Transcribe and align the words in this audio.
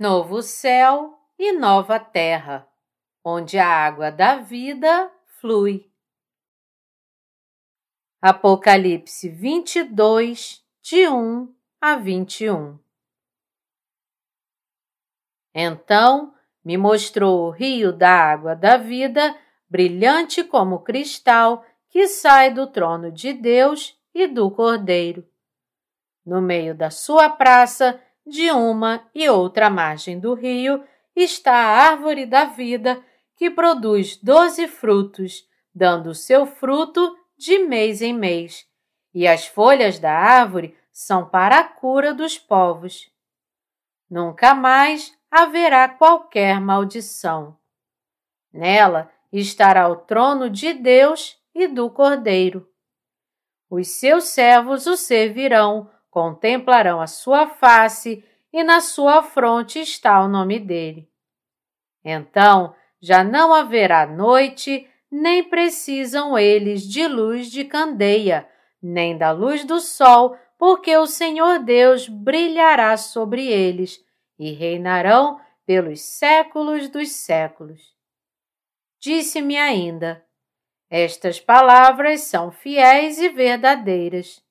novo 0.00 0.40
céu 0.40 1.20
e 1.38 1.52
nova 1.52 2.00
terra, 2.00 2.66
onde 3.22 3.58
a 3.58 3.68
água 3.68 4.10
da 4.10 4.36
vida 4.36 5.12
flui. 5.38 5.92
Apocalipse 8.18 9.28
22, 9.28 10.64
de 10.80 11.06
1 11.06 11.54
a 11.78 11.96
21 11.96 12.78
Então 15.54 16.32
me 16.64 16.78
mostrou 16.78 17.48
o 17.48 17.50
rio 17.50 17.92
da 17.92 18.10
água 18.10 18.56
da 18.56 18.78
vida, 18.78 19.38
brilhante 19.68 20.42
como 20.42 20.78
cristal, 20.78 21.62
que 21.90 22.08
sai 22.08 22.50
do 22.50 22.66
trono 22.66 23.12
de 23.12 23.34
Deus 23.34 24.00
e 24.14 24.26
do 24.26 24.50
Cordeiro. 24.50 25.28
No 26.24 26.40
meio 26.40 26.74
da 26.74 26.90
sua 26.90 27.28
praça, 27.28 28.02
de 28.30 28.50
uma 28.50 29.04
e 29.14 29.28
outra 29.28 29.68
margem 29.68 30.18
do 30.18 30.32
rio, 30.34 30.82
está 31.14 31.52
a 31.52 31.90
árvore 31.90 32.24
da 32.24 32.44
vida, 32.44 33.04
que 33.36 33.50
produz 33.50 34.16
doze 34.16 34.68
frutos, 34.68 35.44
dando 35.74 36.14
seu 36.14 36.46
fruto 36.46 37.16
de 37.36 37.58
mês 37.58 38.00
em 38.00 38.12
mês, 38.12 38.66
e 39.12 39.26
as 39.26 39.46
folhas 39.46 39.98
da 39.98 40.12
árvore 40.12 40.76
são 40.92 41.28
para 41.28 41.58
a 41.58 41.64
cura 41.64 42.14
dos 42.14 42.38
povos. 42.38 43.10
Nunca 44.08 44.54
mais 44.54 45.16
haverá 45.30 45.88
qualquer 45.88 46.60
maldição. 46.60 47.56
Nela 48.52 49.10
estará 49.32 49.88
o 49.88 49.96
trono 49.96 50.50
de 50.50 50.74
Deus 50.74 51.38
e 51.54 51.68
do 51.68 51.88
Cordeiro. 51.88 52.68
Os 53.70 53.88
seus 53.88 54.24
servos 54.24 54.86
o 54.86 54.96
servirão, 54.96 55.88
contemplarão 56.10 57.00
a 57.00 57.06
sua 57.06 57.46
face 57.46 58.24
e 58.52 58.64
na 58.64 58.80
sua 58.80 59.22
fronte 59.22 59.78
está 59.78 60.22
o 60.22 60.28
nome 60.28 60.58
dele. 60.58 61.08
Então 62.04 62.74
já 63.00 63.24
não 63.24 63.54
haverá 63.54 64.06
noite, 64.06 64.86
nem 65.10 65.42
precisam 65.42 66.38
eles 66.38 66.82
de 66.82 67.06
luz 67.08 67.50
de 67.50 67.64
candeia, 67.64 68.48
nem 68.82 69.16
da 69.16 69.30
luz 69.30 69.64
do 69.64 69.80
sol, 69.80 70.36
porque 70.58 70.94
o 70.96 71.06
Senhor 71.06 71.60
Deus 71.60 72.06
brilhará 72.08 72.96
sobre 72.96 73.46
eles 73.46 73.98
e 74.38 74.52
reinarão 74.52 75.40
pelos 75.64 76.00
séculos 76.02 76.88
dos 76.88 77.10
séculos. 77.12 77.94
Disse-me 78.98 79.56
ainda: 79.56 80.22
Estas 80.90 81.40
palavras 81.40 82.22
são 82.22 82.50
fiéis 82.50 83.18
e 83.18 83.30
verdadeiras. 83.30 84.42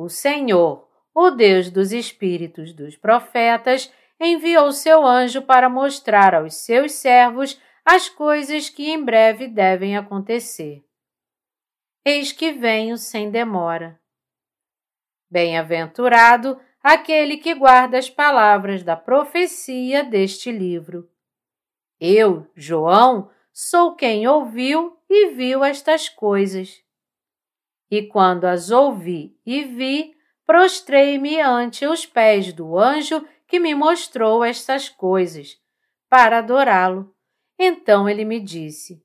O 0.00 0.08
Senhor, 0.08 0.88
o 1.12 1.28
Deus 1.28 1.70
dos 1.70 1.90
espíritos 1.90 2.72
dos 2.72 2.96
profetas, 2.96 3.92
enviou 4.20 4.70
seu 4.70 5.04
anjo 5.04 5.42
para 5.42 5.68
mostrar 5.68 6.36
aos 6.36 6.54
seus 6.54 6.92
servos 6.92 7.60
as 7.84 8.08
coisas 8.08 8.70
que 8.70 8.88
em 8.92 9.04
breve 9.04 9.48
devem 9.48 9.96
acontecer. 9.96 10.84
Eis 12.04 12.30
que 12.30 12.52
venho 12.52 12.96
sem 12.96 13.28
demora. 13.28 14.00
Bem-aventurado 15.28 16.60
aquele 16.80 17.38
que 17.38 17.52
guarda 17.52 17.98
as 17.98 18.08
palavras 18.08 18.84
da 18.84 18.94
profecia 18.94 20.04
deste 20.04 20.52
livro. 20.52 21.10
Eu, 21.98 22.48
João, 22.54 23.32
sou 23.52 23.96
quem 23.96 24.28
ouviu 24.28 24.96
e 25.10 25.30
viu 25.30 25.64
estas 25.64 26.08
coisas. 26.08 26.86
E 27.90 28.02
quando 28.02 28.44
as 28.44 28.70
ouvi 28.70 29.36
e 29.46 29.64
vi, 29.64 30.14
prostrei-me 30.46 31.40
ante 31.40 31.86
os 31.86 32.04
pés 32.04 32.52
do 32.52 32.78
anjo 32.78 33.26
que 33.46 33.58
me 33.58 33.74
mostrou 33.74 34.44
estas 34.44 34.88
coisas, 34.88 35.56
para 36.08 36.38
adorá-lo. 36.38 37.14
Então 37.58 38.08
ele 38.08 38.24
me 38.24 38.38
disse: 38.40 39.02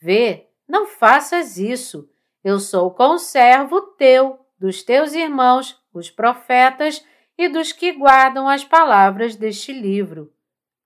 Vê, 0.00 0.48
não 0.68 0.86
faças 0.86 1.56
isso. 1.56 2.08
Eu 2.42 2.58
sou 2.58 2.90
conservo 2.90 3.80
teu, 3.80 4.38
dos 4.58 4.82
teus 4.82 5.12
irmãos, 5.12 5.80
os 5.92 6.10
profetas, 6.10 7.04
e 7.38 7.48
dos 7.48 7.72
que 7.72 7.92
guardam 7.92 8.48
as 8.48 8.64
palavras 8.64 9.36
deste 9.36 9.72
livro. 9.72 10.32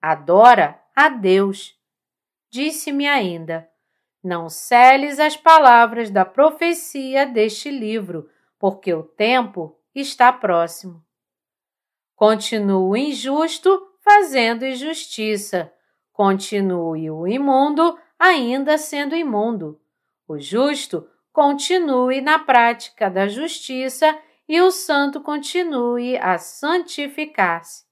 Adora 0.02 0.80
a 0.96 1.08
Deus. 1.08 1.78
Disse-me 2.50 3.06
ainda: 3.06 3.69
Não 4.22 4.48
celes 4.48 5.18
as 5.18 5.36
palavras 5.36 6.10
da 6.10 6.24
profecia 6.24 7.26
deste 7.26 7.70
livro, 7.70 8.28
porque 8.58 8.92
o 8.92 9.02
tempo 9.02 9.78
está 9.94 10.32
próximo. 10.32 11.02
Continue 12.14 12.90
o 12.90 12.96
injusto 12.96 13.90
fazendo 14.02 14.66
injustiça. 14.66 15.72
Continue 16.12 17.10
o 17.10 17.26
imundo 17.26 17.98
ainda 18.18 18.76
sendo 18.76 19.16
imundo. 19.16 19.80
O 20.28 20.38
justo 20.38 21.08
continue 21.32 22.20
na 22.20 22.38
prática 22.38 23.08
da 23.08 23.26
justiça 23.26 24.18
e 24.46 24.60
o 24.60 24.70
santo 24.70 25.22
continue 25.22 26.18
a 26.18 26.36
santificar-se. 26.36 27.84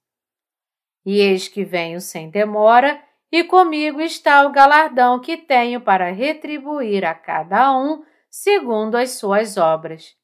E 1.06 1.20
eis 1.20 1.48
que 1.48 1.64
venho 1.64 2.00
sem 2.00 2.28
demora, 2.28 3.02
e 3.30 3.44
comigo 3.44 4.00
está 4.00 4.46
o 4.46 4.50
galardão 4.50 5.20
que 5.20 5.36
tenho 5.36 5.80
para 5.80 6.10
retribuir 6.10 7.04
a 7.04 7.14
cada 7.14 7.76
um 7.76 8.02
segundo 8.30 8.96
as 8.96 9.12
suas 9.12 9.56
obras. 9.56 10.16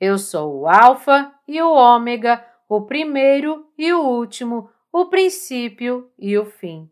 Eu 0.00 0.18
sou 0.18 0.60
o 0.60 0.68
Alfa 0.68 1.32
e 1.46 1.60
o 1.62 1.72
Ômega, 1.72 2.44
o 2.68 2.82
primeiro 2.82 3.66
e 3.78 3.92
o 3.92 4.00
último, 4.00 4.70
o 4.92 5.06
princípio 5.06 6.10
e 6.18 6.36
o 6.36 6.44
fim. 6.44 6.90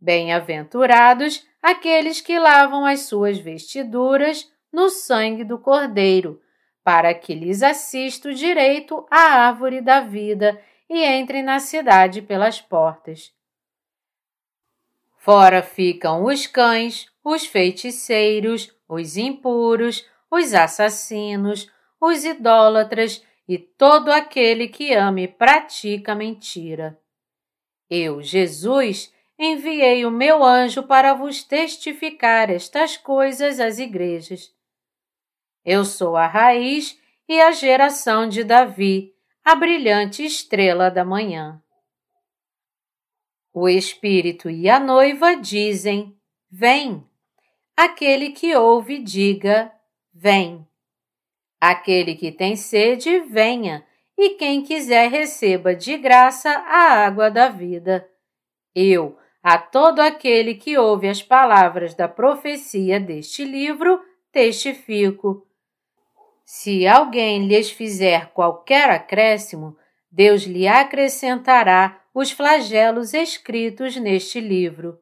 Bem-aventurados 0.00 1.46
aqueles 1.62 2.20
que 2.20 2.38
lavam 2.38 2.84
as 2.84 3.00
suas 3.00 3.38
vestiduras 3.38 4.50
no 4.72 4.90
sangue 4.90 5.44
do 5.44 5.58
Cordeiro, 5.58 6.40
para 6.84 7.12
que 7.14 7.34
lhes 7.34 7.62
assista 7.62 8.28
o 8.28 8.34
direito 8.34 9.06
à 9.10 9.46
árvore 9.46 9.80
da 9.80 10.00
vida 10.00 10.60
e 10.88 11.04
entrem 11.04 11.42
na 11.42 11.58
cidade 11.58 12.22
pelas 12.22 12.60
portas. 12.60 13.32
Fora 15.28 15.62
ficam 15.62 16.24
os 16.24 16.46
cães, 16.46 17.06
os 17.22 17.44
feiticeiros, 17.44 18.74
os 18.88 19.18
impuros, 19.18 20.08
os 20.30 20.54
assassinos, 20.54 21.70
os 22.00 22.24
idólatras 22.24 23.22
e 23.46 23.58
todo 23.58 24.10
aquele 24.10 24.68
que 24.68 24.94
ame 24.94 25.24
e 25.24 25.28
pratica 25.28 26.14
mentira. 26.14 26.98
Eu, 27.90 28.22
Jesus, 28.22 29.12
enviei 29.38 30.06
o 30.06 30.10
meu 30.10 30.42
anjo 30.42 30.84
para 30.84 31.12
vos 31.12 31.44
testificar 31.44 32.48
estas 32.48 32.96
coisas 32.96 33.60
às 33.60 33.78
igrejas. 33.78 34.50
Eu 35.62 35.84
sou 35.84 36.16
a 36.16 36.26
raiz 36.26 36.98
e 37.28 37.38
a 37.38 37.52
geração 37.52 38.26
de 38.26 38.42
Davi, 38.42 39.12
a 39.44 39.54
brilhante 39.54 40.24
estrela 40.24 40.90
da 40.90 41.04
manhã. 41.04 41.62
O 43.60 43.68
Espírito 43.68 44.48
e 44.48 44.70
a 44.70 44.78
noiva 44.78 45.34
dizem: 45.34 46.16
Vem. 46.48 47.04
Aquele 47.76 48.30
que 48.30 48.54
ouve, 48.54 49.00
diga: 49.00 49.72
Vem. 50.14 50.64
Aquele 51.60 52.14
que 52.14 52.30
tem 52.30 52.54
sede, 52.54 53.18
venha, 53.22 53.84
e 54.16 54.36
quem 54.36 54.62
quiser, 54.62 55.10
receba 55.10 55.74
de 55.74 55.98
graça 55.98 56.50
a 56.50 57.04
água 57.04 57.32
da 57.32 57.48
vida. 57.48 58.08
Eu, 58.72 59.18
a 59.42 59.58
todo 59.58 59.98
aquele 59.98 60.54
que 60.54 60.78
ouve 60.78 61.08
as 61.08 61.20
palavras 61.20 61.94
da 61.94 62.06
profecia 62.06 63.00
deste 63.00 63.42
livro, 63.44 64.00
testifico 64.30 65.44
se 66.44 66.86
alguém 66.86 67.48
lhes 67.48 67.72
fizer 67.72 68.30
qualquer 68.32 68.88
acréscimo, 68.88 69.76
Deus 70.10 70.44
lhe 70.44 70.68
acrescentará 70.68 72.00
os 72.20 72.32
flagelos 72.32 73.14
escritos 73.14 73.94
neste 73.94 74.40
livro. 74.40 75.00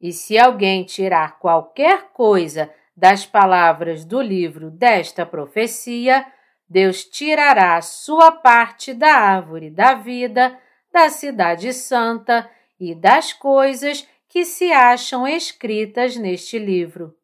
E 0.00 0.12
se 0.12 0.38
alguém 0.38 0.84
tirar 0.84 1.40
qualquer 1.40 2.12
coisa 2.12 2.72
das 2.96 3.26
palavras 3.26 4.04
do 4.04 4.22
livro 4.22 4.70
desta 4.70 5.26
profecia, 5.26 6.24
Deus 6.68 7.04
tirará 7.06 7.82
sua 7.82 8.30
parte 8.30 8.94
da 8.94 9.14
árvore 9.16 9.68
da 9.68 9.94
vida, 9.94 10.56
da 10.92 11.08
cidade 11.08 11.72
santa 11.72 12.48
e 12.78 12.94
das 12.94 13.32
coisas 13.32 14.06
que 14.28 14.44
se 14.44 14.70
acham 14.70 15.26
escritas 15.26 16.16
neste 16.16 16.56
livro. 16.56 17.16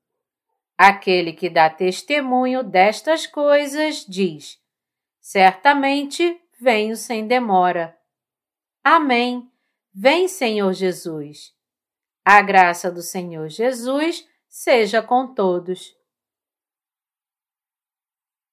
Aquele 0.76 1.32
que 1.32 1.48
dá 1.48 1.70
testemunho 1.70 2.64
destas 2.64 3.28
coisas 3.28 4.04
diz: 4.08 4.58
Certamente 5.20 6.36
venho 6.60 6.96
sem 6.96 7.28
demora. 7.28 7.99
Amém. 8.82 9.50
Vem, 9.92 10.26
Senhor 10.26 10.72
Jesus. 10.72 11.54
A 12.24 12.40
graça 12.40 12.90
do 12.90 13.02
Senhor 13.02 13.48
Jesus 13.48 14.26
seja 14.48 15.02
com 15.02 15.34
todos. 15.34 15.96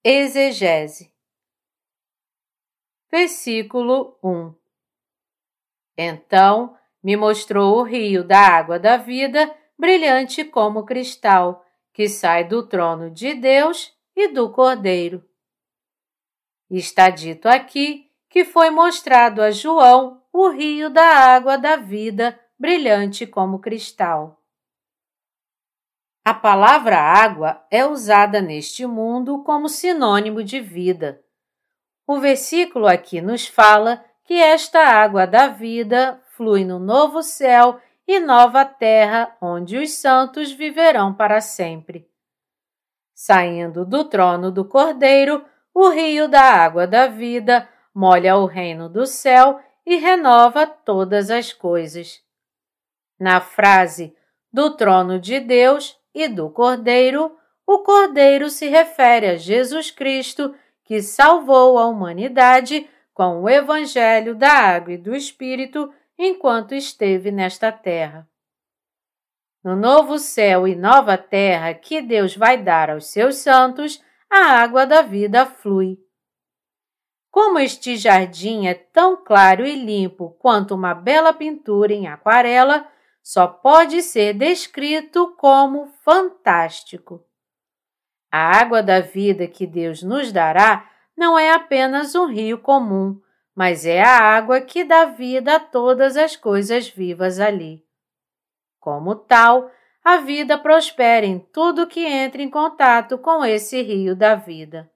Exegese. 0.04 1.14
Versículo 3.10 4.18
1 4.24 4.54
Então 5.98 6.78
me 7.02 7.16
mostrou 7.16 7.78
o 7.78 7.84
rio 7.84 8.24
da 8.24 8.40
água 8.40 8.78
da 8.78 8.98
vida, 8.98 9.56
brilhante 9.78 10.44
como 10.44 10.86
cristal, 10.86 11.66
que 11.94 12.10
sai 12.10 12.44
do 12.44 12.68
trono 12.68 13.10
de 13.10 13.34
Deus 13.34 13.98
e 14.16 14.28
do 14.28 14.52
Cordeiro. 14.52 15.24
Está 16.70 17.10
dito 17.10 17.48
aqui 17.48 18.06
que 18.30 18.44
foi 18.46 18.70
mostrado 18.70 19.42
a 19.42 19.52
João 19.52 20.22
o 20.32 20.50
rio 20.50 20.90
da 20.90 21.04
água 21.04 21.58
da 21.58 21.76
vida, 21.76 22.40
brilhante 22.60 23.26
como 23.26 23.60
cristal. 23.60 24.42
A 26.24 26.34
palavra 26.34 26.98
água 26.98 27.66
é 27.72 27.86
usada 27.86 28.42
neste 28.42 28.86
mundo 28.86 29.44
como 29.44 29.70
sinônimo 29.70 30.44
de 30.44 30.60
vida. 30.60 31.24
O 32.06 32.20
versículo 32.20 32.86
aqui 32.86 33.22
nos 33.22 33.48
fala 33.48 34.04
que 34.26 34.34
esta 34.34 34.80
água 34.80 35.26
da 35.26 35.48
vida 35.48 36.22
flui 36.36 36.66
no 36.66 36.80
novo 36.80 37.24
céu 37.24 37.80
e 38.06 38.20
nova 38.20 38.66
terra, 38.66 39.36
onde 39.42 39.78
os 39.78 39.92
santos 39.94 40.52
viverão 40.52 41.14
para 41.14 41.42
sempre. 41.42 42.08
Saindo 43.16 43.86
do 43.86 44.04
trono 44.04 44.52
do 44.52 44.64
Cordeiro, 44.64 45.44
o 45.74 45.90
rio 45.90 46.28
da 46.28 46.42
água 46.42 46.86
da 46.86 47.08
vida 47.08 47.68
molha 47.98 48.38
o 48.38 48.46
reino 48.46 48.88
do 48.88 49.08
céu 49.08 49.60
e 49.84 49.96
renova 49.96 50.68
todas 50.68 51.32
as 51.32 51.52
coisas. 51.52 52.22
Na 53.20 53.42
frase 53.42 54.16
do 54.54 54.78
trono 54.78 55.20
de 55.20 55.40
Deus 55.40 56.00
e 56.14 56.28
do 56.28 56.48
Cordeiro, 56.52 57.36
o 57.66 57.80
Cordeiro 57.80 58.52
se 58.52 58.68
refere 58.68 59.26
a 59.26 59.36
Jesus 59.36 59.90
Cristo, 59.90 60.54
que 60.84 61.02
salvou 61.02 61.80
a 61.80 61.88
humanidade 61.88 62.88
com 63.16 63.42
o 63.42 63.50
Evangelho 63.50 64.36
da 64.36 64.52
Água 64.52 64.94
e 64.94 64.98
do 64.98 65.16
Espírito 65.16 65.92
enquanto 66.20 66.76
esteve 66.76 67.32
nesta 67.32 67.72
terra. 67.72 68.30
No 69.64 69.76
novo 69.76 70.20
céu 70.20 70.68
e 70.68 70.76
nova 70.76 71.18
terra 71.18 71.74
que 71.74 72.00
Deus 72.00 72.38
vai 72.38 72.62
dar 72.62 72.92
aos 72.92 73.08
seus 73.08 73.38
santos, 73.38 74.00
a 74.30 74.62
água 74.62 74.86
da 74.86 75.02
vida 75.02 75.48
flui. 75.48 75.98
Como 77.30 77.60
este 77.60 77.98
jardim 77.98 78.68
é 78.68 78.74
tão 78.74 79.24
claro 79.24 79.66
e 79.66 79.76
limpo 79.76 80.32
quanto 80.40 80.74
uma 80.74 80.94
bela 80.94 81.34
pintura 81.34 81.94
em 81.94 82.08
aquarela, 82.08 82.88
só 83.22 83.46
pode 83.46 84.02
ser 84.02 84.34
descrito 84.34 85.36
como 85.38 85.88
fantástico. 86.04 87.24
A 88.32 88.60
água 88.60 88.82
da 88.82 89.02
vida 89.02 89.48
que 89.48 89.68
Deus 89.68 90.02
nos 90.02 90.32
dará 90.32 90.90
não 91.16 91.38
é 91.38 91.52
apenas 91.52 92.16
um 92.16 92.26
rio 92.26 92.60
comum, 92.60 93.20
mas 93.56 93.86
é 93.86 94.02
a 94.02 94.20
água 94.20 94.62
que 94.62 94.84
dá 94.84 95.06
vida 95.06 95.56
a 95.56 95.60
todas 95.60 96.16
as 96.16 96.36
coisas 96.36 96.88
vivas 96.88 97.40
ali. 97.40 97.84
Como 98.80 99.16
tal, 99.16 99.72
a 100.04 100.18
vida 100.18 100.58
prospera 100.58 101.26
em 101.26 101.40
tudo 101.40 101.88
que 101.88 102.06
entra 102.06 102.42
em 102.42 102.50
contato 102.50 103.18
com 103.18 103.44
esse 103.44 103.82
rio 103.82 104.16
da 104.16 104.36
vida. 104.36 104.90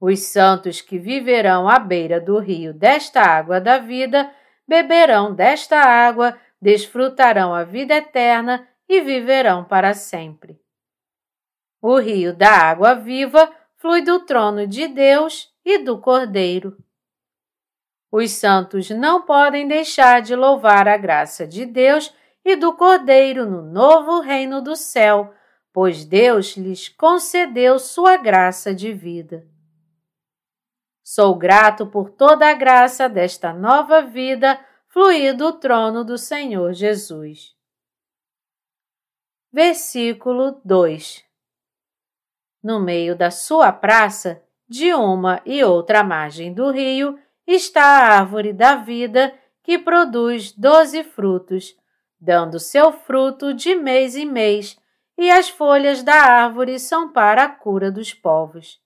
Os 0.00 0.20
santos 0.24 0.80
que 0.80 0.98
viverão 0.98 1.68
à 1.68 1.78
beira 1.78 2.20
do 2.20 2.38
rio 2.38 2.74
desta 2.74 3.22
água 3.22 3.60
da 3.60 3.78
vida 3.78 4.30
beberão 4.66 5.34
desta 5.34 5.78
água, 5.78 6.36
desfrutarão 6.60 7.54
a 7.54 7.64
vida 7.64 7.94
eterna 7.94 8.66
e 8.88 9.00
viverão 9.00 9.64
para 9.64 9.94
sempre. 9.94 10.60
O 11.80 11.98
rio 11.98 12.34
da 12.34 12.50
água 12.50 12.94
viva 12.94 13.50
flui 13.76 14.02
do 14.02 14.20
trono 14.20 14.66
de 14.66 14.88
Deus 14.88 15.52
e 15.64 15.78
do 15.78 15.98
Cordeiro. 15.98 16.76
Os 18.10 18.32
santos 18.32 18.90
não 18.90 19.22
podem 19.22 19.66
deixar 19.66 20.22
de 20.22 20.34
louvar 20.34 20.88
a 20.88 20.96
graça 20.96 21.46
de 21.46 21.64
Deus 21.66 22.12
e 22.44 22.56
do 22.56 22.72
Cordeiro 22.74 23.44
no 23.44 23.62
novo 23.62 24.20
reino 24.20 24.62
do 24.62 24.76
céu, 24.76 25.34
pois 25.72 26.04
Deus 26.04 26.56
lhes 26.56 26.88
concedeu 26.88 27.78
sua 27.78 28.16
graça 28.16 28.74
de 28.74 28.92
vida. 28.92 29.46
Sou 31.08 31.36
grato 31.36 31.86
por 31.86 32.10
toda 32.10 32.50
a 32.50 32.54
graça 32.54 33.08
desta 33.08 33.52
nova 33.52 34.02
vida 34.02 34.58
fluir 34.88 35.36
do 35.36 35.52
trono 35.52 36.02
do 36.04 36.18
Senhor 36.18 36.72
Jesus. 36.72 37.54
Versículo 39.52 40.60
2 40.64 41.26
no 42.66 42.80
meio 42.80 43.14
da 43.14 43.30
sua 43.30 43.70
praça, 43.70 44.42
de 44.68 44.92
uma 44.92 45.40
e 45.46 45.62
outra 45.62 46.02
margem 46.02 46.52
do 46.52 46.72
rio, 46.72 47.16
está 47.46 47.80
a 47.80 48.18
árvore 48.18 48.52
da 48.52 48.74
vida 48.74 49.32
que 49.62 49.78
produz 49.78 50.50
doze 50.50 51.04
frutos, 51.04 51.76
dando 52.20 52.58
seu 52.58 52.90
fruto 52.90 53.54
de 53.54 53.76
mês 53.76 54.16
em 54.16 54.26
mês, 54.26 54.76
e 55.16 55.30
as 55.30 55.48
folhas 55.48 56.02
da 56.02 56.16
árvore 56.16 56.80
são 56.80 57.12
para 57.12 57.44
a 57.44 57.48
cura 57.48 57.88
dos 57.88 58.12
povos. 58.12 58.80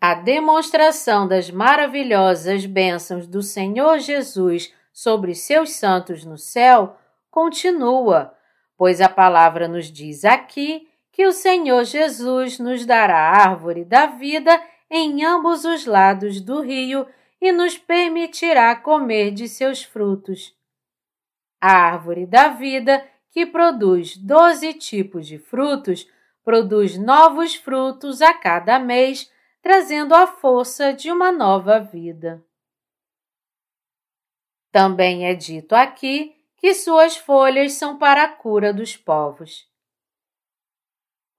A 0.00 0.14
demonstração 0.14 1.28
das 1.28 1.50
maravilhosas 1.50 2.64
bênçãos 2.64 3.26
do 3.26 3.42
Senhor 3.42 3.98
Jesus 3.98 4.72
sobre 4.90 5.34
seus 5.34 5.72
santos 5.72 6.24
no 6.24 6.38
céu 6.38 6.96
continua, 7.30 8.34
pois 8.78 9.02
a 9.02 9.10
palavra 9.10 9.68
nos 9.68 9.92
diz 9.92 10.24
aqui 10.24 10.88
que 11.12 11.26
o 11.26 11.32
Senhor 11.32 11.84
Jesus 11.84 12.58
nos 12.58 12.86
dará 12.86 13.14
a 13.14 13.50
árvore 13.50 13.84
da 13.84 14.06
vida 14.06 14.58
em 14.90 15.22
ambos 15.22 15.66
os 15.66 15.84
lados 15.84 16.40
do 16.40 16.62
rio 16.62 17.06
e 17.38 17.52
nos 17.52 17.76
permitirá 17.76 18.74
comer 18.74 19.32
de 19.32 19.48
seus 19.48 19.82
frutos. 19.82 20.56
A 21.60 21.72
árvore 21.72 22.24
da 22.24 22.48
vida, 22.48 23.04
que 23.30 23.44
produz 23.44 24.16
doze 24.16 24.72
tipos 24.72 25.26
de 25.26 25.38
frutos, 25.38 26.08
produz 26.42 26.96
novos 26.96 27.54
frutos 27.54 28.22
a 28.22 28.32
cada 28.32 28.78
mês, 28.78 29.30
trazendo 29.62 30.14
a 30.14 30.26
força 30.26 30.92
de 30.92 31.10
uma 31.10 31.30
nova 31.30 31.78
vida. 31.78 32.44
Também 34.72 35.26
é 35.26 35.34
dito 35.34 35.74
aqui 35.74 36.34
que 36.56 36.74
suas 36.74 37.16
folhas 37.16 37.72
são 37.72 37.98
para 37.98 38.24
a 38.24 38.28
cura 38.28 38.72
dos 38.72 38.96
povos 38.96 39.70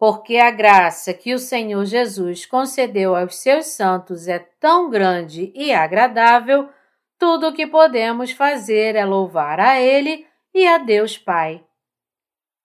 porque 0.02 0.38
a 0.38 0.50
graça 0.50 1.14
que 1.14 1.32
o 1.32 1.38
Senhor 1.38 1.86
Jesus 1.86 2.44
concedeu 2.44 3.16
aos 3.16 3.36
seus 3.36 3.68
santos 3.68 4.28
é 4.28 4.40
tão 4.40 4.90
grande 4.90 5.52
e 5.54 5.72
agradável, 5.72 6.68
tudo 7.20 7.50
o 7.50 7.54
que 7.54 7.68
podemos 7.68 8.32
fazer 8.32 8.96
é 8.96 9.06
louvar 9.06 9.60
a 9.60 9.80
Ele 9.80 10.26
e 10.56 10.66
a 10.68 10.80
Deus 10.80 11.20
Pai. 11.20 11.64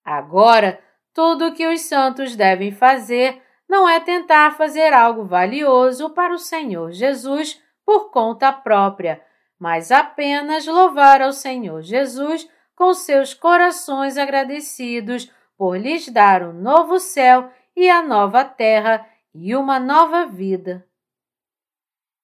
Agora, 0.02 0.82
tudo 1.12 1.48
o 1.48 1.52
que 1.52 1.66
os 1.66 1.82
santos 1.82 2.34
devem 2.34 2.72
fazer 2.72 3.42
não 3.68 3.88
é 3.88 4.00
tentar 4.00 4.56
fazer 4.56 4.92
algo 4.92 5.24
valioso 5.24 6.10
para 6.10 6.32
o 6.32 6.38
Senhor 6.38 6.92
Jesus 6.92 7.60
por 7.84 8.10
conta 8.10 8.52
própria, 8.52 9.22
mas 9.58 9.90
apenas 9.90 10.66
louvar 10.66 11.22
ao 11.22 11.32
Senhor 11.32 11.82
Jesus 11.82 12.48
com 12.74 12.92
seus 12.92 13.32
corações 13.32 14.18
agradecidos 14.18 15.30
por 15.56 15.78
lhes 15.78 16.08
dar 16.08 16.42
um 16.42 16.52
novo 16.52 16.98
céu 16.98 17.50
e 17.74 17.88
a 17.88 18.02
nova 18.02 18.44
terra 18.44 19.06
e 19.34 19.54
uma 19.54 19.78
nova 19.78 20.26
vida. 20.26 20.86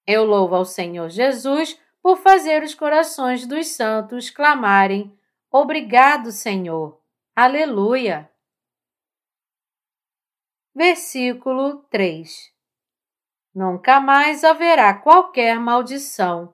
Eu 0.05 0.25
louvo 0.25 0.55
ao 0.55 0.65
Senhor 0.65 1.09
Jesus 1.09 1.79
por 2.01 2.17
fazer 2.17 2.61
os 2.63 2.75
corações 2.75 3.47
dos 3.47 3.67
santos 3.67 4.29
clamarem: 4.29 5.17
Obrigado, 5.49 6.31
Senhor. 6.31 6.99
Aleluia. 7.35 8.32
Versículo 10.75 11.83
3 11.89 12.51
Nunca 13.53 13.99
mais 13.99 14.43
haverá 14.43 14.93
qualquer 14.93 15.59
maldição. 15.59 16.53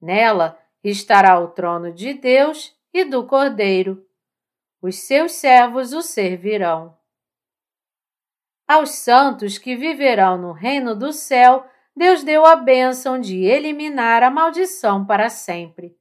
Nela 0.00 0.58
estará 0.82 1.38
o 1.38 1.48
trono 1.48 1.92
de 1.92 2.12
Deus 2.14 2.76
e 2.92 3.04
do 3.04 3.24
Cordeiro 3.26 4.04
os 4.82 4.96
seus 4.96 5.32
servos 5.32 5.92
o 5.92 6.02
servirão. 6.02 6.98
Aos 8.66 8.90
santos 8.90 9.56
que 9.56 9.76
viverão 9.76 10.36
no 10.36 10.50
reino 10.50 10.96
do 10.96 11.12
céu, 11.12 11.64
Deus 11.94 12.24
deu 12.24 12.44
a 12.44 12.56
bênção 12.56 13.20
de 13.20 13.44
eliminar 13.44 14.24
a 14.24 14.30
maldição 14.30 15.06
para 15.06 15.28
sempre. 15.28 15.96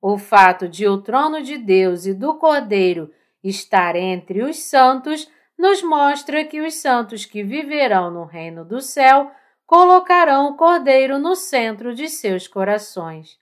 O 0.00 0.16
fato 0.16 0.66
de 0.66 0.88
o 0.88 1.02
trono 1.02 1.42
de 1.42 1.58
Deus 1.58 2.06
e 2.06 2.14
do 2.14 2.38
Cordeiro 2.38 3.12
estar 3.42 3.96
entre 3.96 4.42
os 4.42 4.56
santos 4.60 5.30
nos 5.58 5.82
mostra 5.82 6.44
que 6.44 6.60
os 6.60 6.74
santos 6.74 7.24
que 7.24 7.42
viverão 7.42 8.10
no 8.10 8.24
reino 8.24 8.64
do 8.64 8.80
céu 8.80 9.30
colocarão 9.66 10.48
o 10.50 10.56
Cordeiro 10.56 11.18
no 11.18 11.34
centro 11.34 11.94
de 11.94 12.08
seus 12.08 12.46
corações. 12.46 13.38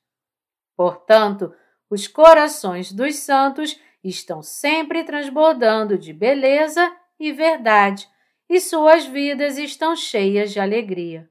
Portanto, 0.76 1.54
os 1.90 2.06
corações 2.06 2.92
dos 2.92 3.16
santos 3.16 3.78
estão 4.02 4.42
sempre 4.42 5.04
transbordando 5.04 5.98
de 5.98 6.12
beleza 6.12 6.94
e 7.18 7.32
verdade, 7.32 8.08
e 8.48 8.60
suas 8.60 9.04
vidas 9.04 9.58
estão 9.58 9.94
cheias 9.94 10.52
de 10.52 10.60
alegria. 10.60 11.30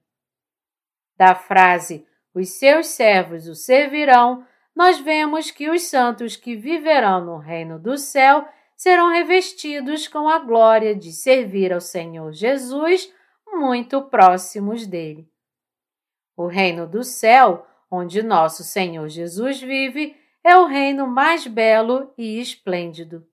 Da 1.18 1.36
frase 1.36 2.06
os 2.34 2.50
seus 2.50 2.88
servos 2.88 3.48
o 3.48 3.56
servirão, 3.56 4.46
nós 4.76 5.00
vemos 5.00 5.52
que 5.52 5.70
os 5.70 5.84
santos 5.84 6.38
que 6.38 6.56
viverão 6.56 7.26
no 7.26 7.38
reino 7.38 7.78
do 7.78 7.98
céu 7.98 8.48
serão 8.82 9.12
revestidos 9.12 10.08
com 10.08 10.28
a 10.28 10.40
glória 10.40 10.96
de 10.96 11.12
servir 11.12 11.72
ao 11.72 11.80
Senhor 11.80 12.34
Jesus 12.34 13.14
muito 13.46 14.02
próximos 14.02 14.88
dele. 14.88 15.30
O 16.36 16.48
reino 16.48 16.88
do 16.88 17.04
céu, 17.04 17.68
onde 17.92 18.24
nosso 18.24 18.64
Senhor 18.64 19.08
Jesus 19.08 19.62
vive, 19.62 20.18
é 20.44 20.58
o 20.58 20.66
reino 20.66 21.06
mais 21.06 21.46
belo 21.46 22.12
e 22.18 22.40
esplêndido. 22.40 23.24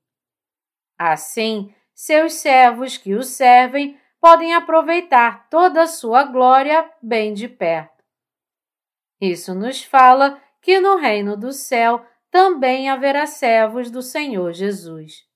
Assim, 0.98 1.74
seus 1.94 2.34
servos 2.34 2.98
que 2.98 3.14
o 3.14 3.22
servem 3.22 3.98
podem 4.20 4.52
aproveitar 4.52 5.48
toda 5.48 5.84
a 5.84 5.86
sua 5.86 6.24
glória 6.24 6.92
bem 7.00 7.32
de 7.32 7.48
perto. 7.48 8.04
Isso 9.18 9.54
nos 9.54 9.82
fala 9.82 10.38
que 10.60 10.78
no 10.78 10.96
reino 10.96 11.38
do 11.38 11.54
céu 11.54 12.04
também 12.30 12.90
haverá 12.90 13.24
servos 13.26 13.90
do 13.90 14.02
Senhor 14.02 14.52
Jesus. 14.52 15.26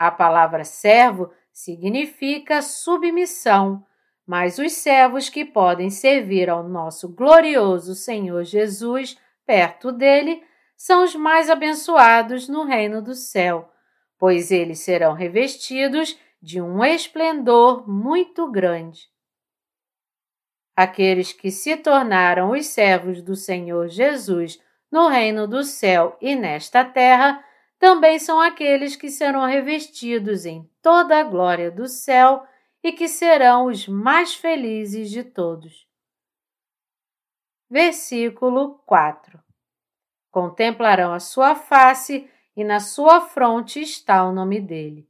A 0.00 0.10
palavra 0.10 0.64
servo 0.64 1.30
significa 1.52 2.62
submissão, 2.62 3.84
mas 4.26 4.58
os 4.58 4.72
servos 4.72 5.28
que 5.28 5.44
podem 5.44 5.90
servir 5.90 6.48
ao 6.48 6.66
nosso 6.66 7.06
glorioso 7.06 7.94
Senhor 7.94 8.42
Jesus 8.42 9.18
perto 9.44 9.92
dele 9.92 10.42
são 10.74 11.04
os 11.04 11.14
mais 11.14 11.50
abençoados 11.50 12.48
no 12.48 12.64
reino 12.64 13.02
do 13.02 13.14
céu, 13.14 13.70
pois 14.18 14.50
eles 14.50 14.78
serão 14.78 15.12
revestidos 15.12 16.18
de 16.40 16.62
um 16.62 16.82
esplendor 16.82 17.86
muito 17.86 18.50
grande. 18.50 19.02
Aqueles 20.74 21.30
que 21.30 21.50
se 21.50 21.76
tornaram 21.76 22.52
os 22.52 22.64
servos 22.64 23.20
do 23.20 23.36
Senhor 23.36 23.88
Jesus 23.88 24.58
no 24.90 25.08
reino 25.08 25.46
do 25.46 25.62
céu 25.62 26.16
e 26.22 26.34
nesta 26.34 26.82
terra 26.86 27.44
também 27.80 28.18
são 28.18 28.38
aqueles 28.38 28.94
que 28.94 29.08
serão 29.08 29.46
revestidos 29.46 30.44
em 30.44 30.70
toda 30.82 31.18
a 31.18 31.24
glória 31.24 31.70
do 31.70 31.88
céu 31.88 32.46
e 32.82 32.92
que 32.92 33.08
serão 33.08 33.66
os 33.66 33.88
mais 33.88 34.34
felizes 34.34 35.10
de 35.10 35.24
todos. 35.24 35.88
Versículo 37.70 38.78
4 38.84 39.42
Contemplarão 40.30 41.14
a 41.14 41.18
sua 41.18 41.54
face 41.56 42.30
e 42.54 42.62
na 42.62 42.80
sua 42.80 43.22
fronte 43.22 43.80
está 43.80 44.24
o 44.24 44.32
nome 44.32 44.60
dele. 44.60 45.08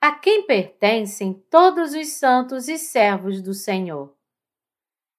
A 0.00 0.12
quem 0.12 0.46
pertencem 0.46 1.34
todos 1.50 1.92
os 1.92 2.08
santos 2.14 2.66
e 2.66 2.78
servos 2.78 3.42
do 3.42 3.52
Senhor? 3.52 4.16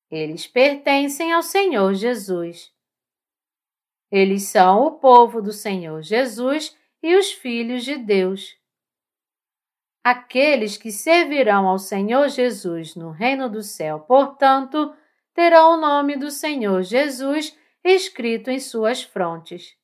Eles 0.10 0.48
pertencem 0.48 1.32
ao 1.32 1.44
Senhor 1.44 1.94
Jesus. 1.94 2.76
Eles 4.12 4.44
são 4.44 4.84
o 4.84 4.92
povo 4.92 5.42
do 5.42 5.52
Senhor 5.52 6.02
Jesus 6.02 6.76
e 7.04 7.16
os 7.16 7.32
filhos 7.32 7.84
de 7.84 7.98
Deus. 7.98 8.58
Aqueles 10.04 10.78
que 10.78 10.92
servirão 10.92 11.68
ao 11.68 11.78
Senhor 11.78 12.30
Jesus 12.30 12.96
no 12.96 13.12
reino 13.12 13.50
do 13.50 13.62
céu, 13.62 14.00
portanto, 14.00 14.96
terão 15.34 15.74
o 15.74 15.82
nome 15.82 16.16
do 16.16 16.32
Senhor 16.32 16.82
Jesus 16.82 17.58
escrito 17.84 18.50
em 18.50 18.60
suas 18.60 19.04
frontes. 19.04 19.76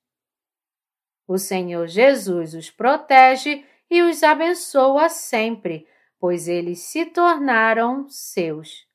O 1.27 1.37
Senhor 1.37 1.87
Jesus 1.87 2.53
os 2.53 2.69
protege 2.69 3.65
e 3.89 4.01
os 4.01 4.23
abençoa 4.23 5.09
sempre, 5.09 5.87
pois 6.19 6.47
eles 6.47 6.79
se 6.79 7.05
tornaram 7.05 8.07
seus. 8.09 8.87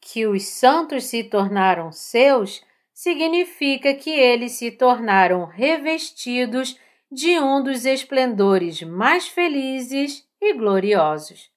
Que 0.00 0.26
os 0.26 0.44
santos 0.46 1.04
se 1.04 1.24
tornaram 1.24 1.92
seus 1.92 2.62
significa 3.00 3.94
que 3.94 4.10
eles 4.10 4.52
se 4.52 4.70
tornaram 4.70 5.46
revestidos 5.46 6.78
de 7.10 7.40
um 7.40 7.64
dos 7.64 7.86
esplendores 7.86 8.82
mais 8.82 9.26
felizes 9.26 10.28
e 10.38 10.52
gloriosos. 10.52 11.50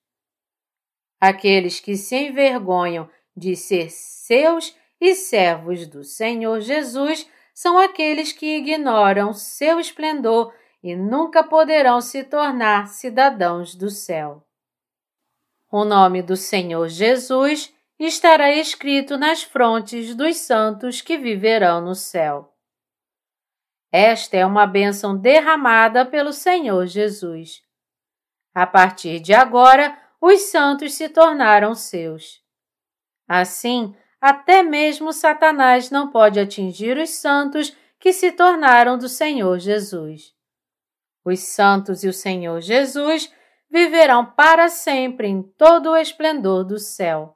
Aqueles 1.20 1.82
que 1.82 1.98
se 1.98 2.16
envergonham 2.16 3.10
de 3.36 3.58
ser 3.58 3.92
seus 3.92 4.74
e 5.02 5.16
servos 5.16 5.86
do 5.86 6.02
Senhor 6.06 6.62
Jesus 6.62 7.30
são 7.54 7.78
aqueles 7.78 8.32
que 8.32 8.60
ignoram 8.60 9.34
seu 9.34 9.82
esplendor 9.82 10.54
e 10.82 10.96
nunca 10.96 11.44
poderão 11.44 12.00
se 12.00 12.24
tornar 12.24 12.88
cidadãos 12.88 13.76
do 13.76 13.90
céu. 13.90 14.48
O 15.70 15.84
nome 15.84 16.22
do 16.22 16.38
Senhor 16.38 16.88
Jesus 16.88 17.73
estará 18.00 18.52
escrito 18.52 19.18
nas 19.18 19.44
frontes 19.44 20.16
dos 20.16 20.38
santos 20.38 21.02
que 21.02 21.18
viverão 21.18 21.82
no 21.82 21.96
céu. 21.96 22.54
Esta 23.92 24.38
é 24.38 24.46
uma 24.46 24.66
bênção 24.66 25.16
derramada 25.16 26.06
pelo 26.06 26.34
Senhor 26.34 26.88
Jesus. 26.88 27.62
A 28.54 28.66
partir 28.66 29.20
de 29.20 29.34
agora, 29.34 29.98
os 30.20 30.42
santos 30.44 30.94
se 30.94 31.10
tornaram 31.10 31.76
seus. 31.76 32.42
Assim, 33.28 33.96
até 34.20 34.64
mesmo 34.64 35.14
Satanás 35.14 35.92
não 35.92 36.10
pode 36.10 36.40
atingir 36.40 36.98
os 36.98 37.12
santos 37.12 37.76
que 38.00 38.12
se 38.12 38.32
tornaram 38.32 38.98
do 38.98 39.08
Senhor 39.08 39.60
Jesus. 39.60 40.34
Os 41.24 41.40
santos 41.40 42.04
e 42.04 42.08
o 42.08 42.14
Senhor 42.14 42.60
Jesus 42.62 43.32
viverão 43.70 44.26
para 44.26 44.70
sempre 44.70 45.28
em 45.28 45.42
todo 45.42 45.92
o 45.92 45.98
esplendor 45.98 46.64
do 46.64 46.80
céu 46.80 47.33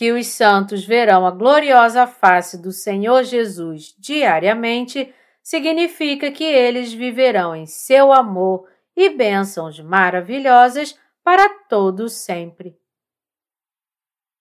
que 0.00 0.12
os 0.12 0.28
santos 0.28 0.82
verão 0.82 1.26
a 1.26 1.30
gloriosa 1.30 2.06
face 2.06 2.56
do 2.56 2.72
Senhor 2.72 3.22
Jesus 3.22 3.94
diariamente, 3.98 5.14
significa 5.42 6.32
que 6.32 6.42
eles 6.42 6.90
viverão 6.90 7.54
em 7.54 7.66
seu 7.66 8.10
amor 8.10 8.66
e 8.96 9.10
bênçãos 9.10 9.78
maravilhosas 9.78 10.98
para 11.22 11.46
todo 11.68 12.08
sempre. 12.08 12.80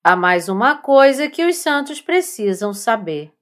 Há 0.01 0.15
mais 0.15 0.47
uma 0.47 0.77
coisa 0.77 1.29
que 1.29 1.43
os 1.43 1.57
santos 1.57 1.99
precisam 1.99 2.73
saber. 2.73 3.33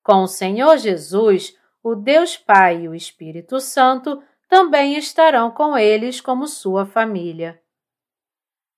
Com 0.00 0.22
o 0.22 0.28
Senhor 0.28 0.78
Jesus, 0.78 1.58
o 1.82 1.96
Deus 1.96 2.36
Pai 2.36 2.82
e 2.82 2.88
o 2.88 2.94
Espírito 2.94 3.58
Santo 3.58 4.22
também 4.48 4.96
estarão 4.96 5.50
com 5.50 5.76
eles 5.76 6.20
como 6.20 6.46
sua 6.46 6.86
família. 6.86 7.60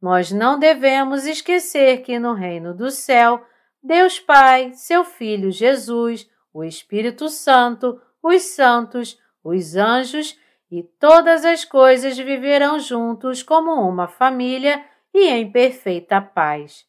Nós 0.00 0.30
não 0.30 0.58
devemos 0.58 1.24
esquecer 1.26 2.02
que 2.02 2.18
no 2.18 2.34
reino 2.34 2.74
do 2.74 2.90
céu, 2.90 3.44
Deus 3.82 4.18
Pai, 4.20 4.72
seu 4.74 5.04
Filho 5.04 5.50
Jesus, 5.50 6.28
o 6.52 6.62
Espírito 6.62 7.28
Santo, 7.28 8.00
os 8.22 8.42
santos, 8.42 9.20
os 9.42 9.76
anjos 9.76 10.38
e 10.70 10.82
todas 10.82 11.44
as 11.44 11.64
coisas 11.64 12.16
viverão 12.16 12.78
juntos 12.78 13.42
como 13.42 13.72
uma 13.72 14.08
família 14.08 14.84
e 15.12 15.28
em 15.28 15.50
perfeita 15.50 16.20
paz. 16.20 16.86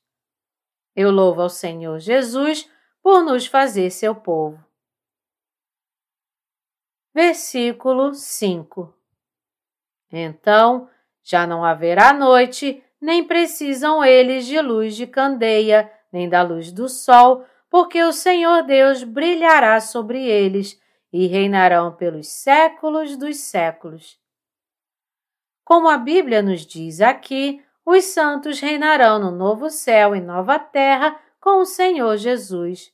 Eu 0.96 1.12
louvo 1.12 1.42
ao 1.42 1.50
Senhor 1.50 2.00
Jesus 2.00 2.70
por 3.04 3.24
nos 3.24 3.46
fazer 3.46 3.92
seu 3.92 4.16
povo. 4.16 4.64
Versículo 7.14 8.14
5 8.14 8.94
Então 10.12 10.90
já 11.22 11.48
não 11.48 11.66
haverá 11.66 12.14
noite, 12.14 12.84
nem 13.06 13.24
precisam 13.24 14.04
eles 14.04 14.48
de 14.48 14.60
luz 14.60 14.96
de 14.96 15.06
candeia, 15.06 15.92
nem 16.12 16.28
da 16.28 16.42
luz 16.42 16.72
do 16.72 16.90
sol, 16.90 17.46
porque 17.70 18.04
o 18.04 18.12
Senhor 18.12 18.64
Deus 18.64 19.04
brilhará 19.04 19.80
sobre 19.80 20.26
eles 20.26 20.82
e 21.14 21.28
reinarão 21.28 21.96
pelos 21.96 22.28
séculos 22.28 23.16
dos 23.16 23.38
séculos. 23.38 24.20
Como 25.64 25.88
a 25.88 26.00
Bíblia 26.00 26.42
nos 26.42 26.66
diz 26.66 27.00
aqui, 27.00 27.64
os 27.86 28.06
santos 28.06 28.60
reinarão 28.60 29.20
no 29.20 29.30
novo 29.30 29.70
céu 29.70 30.16
e 30.16 30.20
nova 30.20 30.58
terra 30.58 31.16
com 31.40 31.60
o 31.60 31.66
Senhor 31.66 32.18
Jesus. 32.18 32.92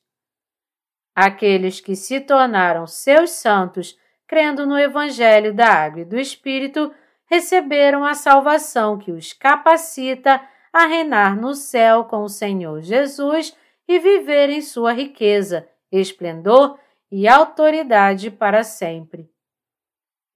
Aqueles 1.15 1.80
que 1.80 1.96
se 1.96 2.20
tornaram 2.20 2.86
seus 2.86 3.30
santos, 3.30 3.98
crendo 4.27 4.65
no 4.65 4.77
Evangelho 4.77 5.53
da 5.53 5.68
Água 5.68 6.01
e 6.01 6.06
do 6.06 6.20
Espírito, 6.20 6.94
receberam 7.32 8.04
a 8.04 8.14
salvação 8.14 8.98
que 8.98 9.10
os 9.10 9.32
capacita 9.32 10.46
a 10.74 10.86
reinar 10.86 11.40
no 11.40 11.54
céu 11.54 12.04
com 12.04 12.24
o 12.24 12.30
Senhor 12.30 12.82
Jesus 12.82 13.56
e 13.88 14.00
viver 14.00 14.50
em 14.50 14.62
sua 14.62 14.92
riqueza, 14.92 15.66
esplendor 15.90 16.78
e 17.10 17.30
autoridade 17.30 18.30
para 18.30 18.66
sempre. 18.66 19.32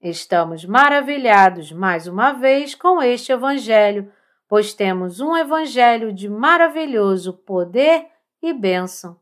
Estamos 0.02 0.64
maravilhados 0.64 1.70
mais 1.70 2.08
uma 2.08 2.32
vez 2.32 2.74
com 2.74 3.02
este 3.02 3.34
Evangelho, 3.34 4.10
pois 4.48 4.74
temos 4.74 5.20
um 5.20 5.36
Evangelho 5.36 6.14
de 6.14 6.30
maravilhoso 6.30 7.34
poder 7.34 8.08
e 8.42 8.54
bênção. 8.54 9.20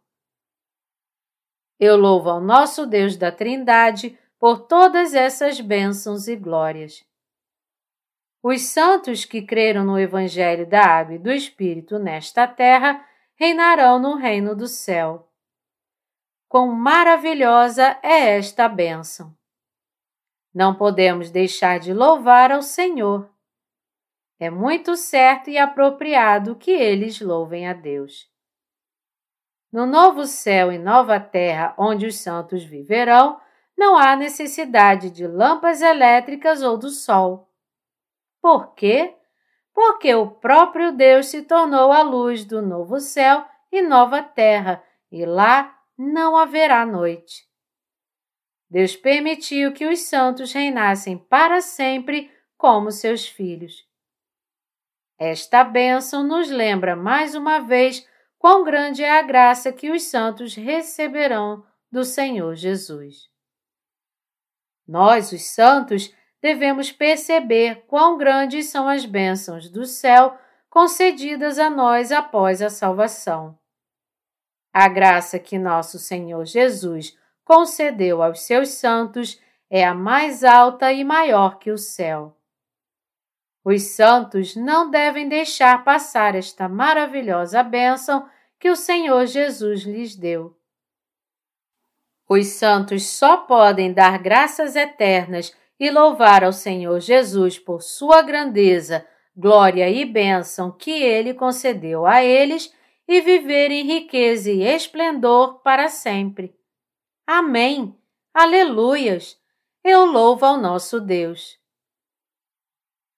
Eu 1.80 1.98
louvo 1.98 2.30
ao 2.30 2.40
nosso 2.40 2.86
Deus 2.86 3.18
da 3.18 3.32
Trindade 3.32 4.16
por 4.38 4.60
todas 4.68 5.16
essas 5.16 5.60
bênçãos 5.60 6.28
e 6.28 6.36
glórias. 6.36 7.04
Os 8.46 8.64
santos 8.64 9.24
que 9.24 9.42
creram 9.42 9.86
no 9.86 9.98
Evangelho 9.98 10.68
da 10.68 10.82
Água 10.84 11.16
e 11.16 11.18
do 11.18 11.32
Espírito 11.32 11.98
nesta 11.98 12.46
terra 12.46 13.02
reinarão 13.36 13.98
no 13.98 14.16
reino 14.16 14.54
do 14.54 14.68
céu. 14.68 15.30
quão 16.50 16.68
maravilhosa 16.68 17.98
é 18.04 18.38
esta 18.38 18.68
bênção. 18.68 19.34
Não 20.54 20.76
podemos 20.76 21.32
deixar 21.32 21.80
de 21.80 21.94
louvar 21.94 22.52
ao 22.52 22.62
Senhor. 22.62 23.28
É 24.38 24.50
muito 24.50 24.96
certo 24.98 25.50
e 25.50 25.58
apropriado 25.58 26.56
que 26.58 26.70
eles 26.70 27.22
louvem 27.22 27.68
a 27.68 27.74
Deus. 27.74 28.30
No 29.72 29.86
novo 29.86 30.26
céu 30.26 30.70
e 30.70 30.78
nova 30.78 31.18
terra 31.20 31.74
onde 31.78 32.06
os 32.06 32.18
santos 32.18 32.64
viverão, 32.64 33.40
não 33.76 33.98
há 33.98 34.18
necessidade 34.18 35.10
de 35.10 35.26
lâmpadas 35.26 35.82
elétricas 35.82 36.62
ou 36.62 36.78
do 36.78 36.90
sol. 36.90 37.50
Por 38.44 38.76
quê? 38.76 39.16
Porque 39.74 40.14
o 40.14 40.30
próprio 40.30 40.92
Deus 40.92 41.28
se 41.28 41.44
tornou 41.44 41.94
a 41.94 42.02
luz 42.02 42.44
do 42.44 42.62
novo 42.62 43.00
céu 43.00 43.48
e 43.72 43.82
nova 43.82 44.22
terra, 44.22 44.84
e 45.10 45.26
lá 45.26 45.80
não 45.98 46.36
haverá 46.36 46.86
noite. 46.86 47.48
Deus 48.70 48.98
permitiu 48.98 49.72
que 49.72 49.86
os 49.86 50.02
santos 50.02 50.52
reinassem 50.52 51.18
para 51.18 51.62
sempre 51.62 52.30
como 52.58 52.92
seus 52.92 53.26
filhos. 53.26 53.88
Esta 55.18 55.64
bênção 55.64 56.22
nos 56.22 56.50
lembra 56.50 56.98
mais 56.98 57.36
uma 57.36 57.60
vez 57.60 58.06
quão 58.38 58.66
grande 58.66 59.06
é 59.06 59.20
a 59.20 59.22
graça 59.22 59.72
que 59.72 59.90
os 59.90 60.04
santos 60.04 60.54
receberão 60.54 61.66
do 61.90 62.04
Senhor 62.04 62.56
Jesus. 62.56 63.30
Nós, 64.86 65.32
os 65.32 65.44
santos, 65.44 66.14
devemos 66.44 66.92
perceber 66.92 67.86
quão 67.88 68.18
grandes 68.18 68.66
são 68.66 68.86
as 68.86 69.06
bênçãos 69.06 69.70
do 69.70 69.86
céu 69.86 70.38
concedidas 70.70 71.58
a 71.58 71.70
nós 71.70 72.12
após 72.12 72.62
a 72.62 72.70
salvação. 72.70 73.58
A 74.74 74.90
graça 74.90 75.40
que 75.40 75.58
nosso 75.58 75.98
Senhor 75.98 76.44
Jesus 76.44 77.18
concedeu 77.46 78.22
aos 78.22 78.42
seus 78.42 78.70
santos 78.72 79.42
é 79.70 79.86
a 79.86 79.94
mais 79.94 80.44
alta 80.44 80.92
e 80.92 81.06
maior 81.06 81.60
que 81.60 81.72
o 81.72 81.78
céu. 81.78 82.36
Os 83.64 83.84
santos 83.84 84.54
não 84.54 84.92
devem 84.92 85.30
deixar 85.30 85.86
passar 85.86 86.36
esta 86.36 86.68
maravilhosa 86.68 87.64
bênção 87.64 88.28
que 88.60 88.70
o 88.70 88.76
Senhor 88.76 89.26
Jesus 89.28 89.84
lhes 89.84 90.14
deu. 90.14 90.60
Os 92.28 92.48
santos 92.48 93.08
só 93.08 93.38
podem 93.38 93.94
dar 93.94 94.18
graças 94.18 94.76
eternas 94.76 95.54
e 95.80 95.90
louvar 95.90 96.44
ao 96.44 96.54
Senhor 96.54 97.00
Jesus 97.00 97.58
por 97.60 97.82
sua 97.82 98.22
grandeza, 98.22 99.06
glória 99.36 99.90
e 99.90 100.06
bênção 100.06 100.72
que 100.72 100.92
ele 100.92 101.34
concedeu 101.34 102.06
a 102.06 102.24
eles 102.24 102.74
e 103.08 103.22
viver 103.22 103.72
em 103.72 103.84
riqueza 103.84 104.52
e 104.52 104.64
esplendor 104.64 105.62
para 105.62 105.90
sempre. 105.90 106.56
Amém. 107.26 107.98
Aleluias. 108.34 109.38
Eu 109.84 110.06
louvo 110.06 110.46
ao 110.46 110.58
nosso 110.58 111.02
Deus. 111.02 111.60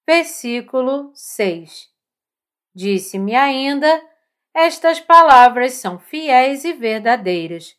Versículo 0.07 1.11
6 1.13 1.89
Disse-me 2.73 3.35
ainda: 3.35 4.03
Estas 4.53 4.99
palavras 4.99 5.73
são 5.73 5.97
fiéis 5.97 6.63
e 6.63 6.73
verdadeiras. 6.73 7.75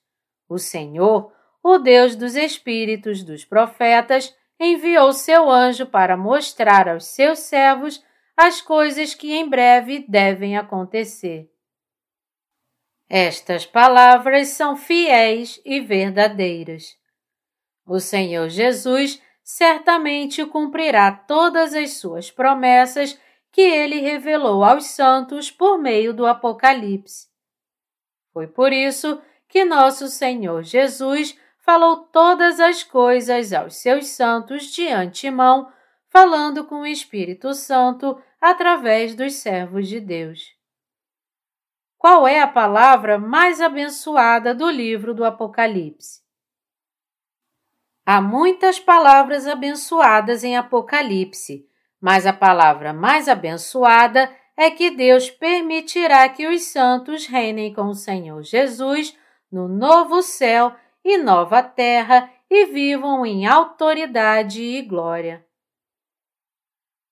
O 0.49 0.59
Senhor, 0.59 1.33
o 1.63 1.79
Deus 1.79 2.15
dos 2.15 2.37
Espíritos 2.37 3.23
dos 3.23 3.45
profetas, 3.45 4.36
enviou 4.59 5.13
seu 5.13 5.51
anjo 5.51 5.87
para 5.87 6.17
mostrar 6.17 6.89
aos 6.89 7.07
seus 7.07 7.41
servos 7.41 8.03
as 8.37 8.61
coisas 8.61 9.15
que 9.15 9.33
em 9.33 9.49
breve 9.49 10.05
devem 10.09 10.57
acontecer. 10.57 11.51
Estas 13.09 13.65
palavras 13.65 14.49
são 14.49 14.77
fiéis 14.77 15.61
e 15.65 15.81
verdadeiras. 15.81 16.97
O 17.87 18.01
Senhor 18.01 18.49
Jesus 18.49 19.23
certamente 19.45 20.45
cumprirá 20.45 21.13
todas 21.13 21.73
as 21.73 21.99
suas 21.99 22.33
promessas 22.33 23.19
que 23.53 23.61
ele 23.61 24.01
revelou 24.01 24.65
aos 24.65 24.87
santos 24.87 25.51
por 25.51 25.79
meio 25.79 26.13
do 26.13 26.27
Apocalipse. 26.27 27.29
Foi 28.33 28.49
por 28.49 28.73
isso 28.73 29.23
que 29.49 29.65
nosso 29.65 30.09
Senhor 30.09 30.63
Jesus 30.65 31.39
falou 31.67 31.97
todas 31.97 32.61
as 32.61 32.85
coisas 32.85 33.53
aos 33.53 33.75
seus 33.75 34.07
santos 34.07 34.67
de 34.73 34.87
antemão, 34.87 35.69
falando 36.09 36.65
com 36.65 36.77
o 36.83 36.87
Espírito 36.87 37.53
Santo 37.55 38.17
através 38.41 39.17
dos 39.17 39.35
servos 39.35 39.89
de 39.89 39.99
Deus. 39.99 40.55
Qual 41.99 42.29
é 42.29 42.41
a 42.41 42.47
palavra 42.47 43.19
mais 43.19 43.61
abençoada 43.61 44.55
do 44.55 44.71
livro 44.71 45.13
do 45.13 45.25
Apocalipse? 45.25 46.21
Há 48.07 48.21
muitas 48.21 48.79
palavras 48.79 49.49
abençoadas 49.49 50.45
em 50.45 50.57
Apocalipse, 50.57 51.67
mas 52.01 52.27
a 52.27 52.33
palavra 52.33 52.93
mais 52.93 53.29
abençoada 53.29 54.33
é 54.57 54.71
que 54.71 54.93
Deus 54.93 55.29
permitirá 55.29 56.29
que 56.29 56.47
os 56.47 56.63
santos 56.67 57.27
reinem 57.27 57.75
com 57.75 57.89
o 57.89 57.95
Senhor 57.95 58.41
Jesus 58.45 59.19
no 59.51 59.67
novo 59.67 60.23
céu 60.23 60.73
e 61.07 61.17
nova 61.17 61.63
terra 61.63 62.29
e 62.51 62.67
vivam 62.67 63.25
em 63.25 63.47
autoridade 63.47 64.61
e 64.61 64.83
glória. 64.83 65.47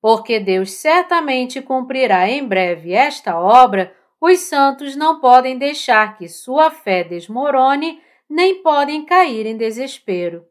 Porque 0.02 0.40
Deus 0.40 0.72
certamente 0.72 1.62
cumprirá 1.62 2.28
em 2.28 2.44
breve 2.46 2.92
esta 2.92 3.38
obra, 3.38 3.94
os 4.20 4.40
santos 4.40 4.96
não 4.96 5.20
podem 5.20 5.56
deixar 5.56 6.18
que 6.18 6.28
sua 6.28 6.72
fé 6.72 7.04
desmorone, 7.04 8.02
nem 8.28 8.62
podem 8.62 9.04
cair 9.06 9.46
em 9.46 9.56
desespero. 9.56 10.44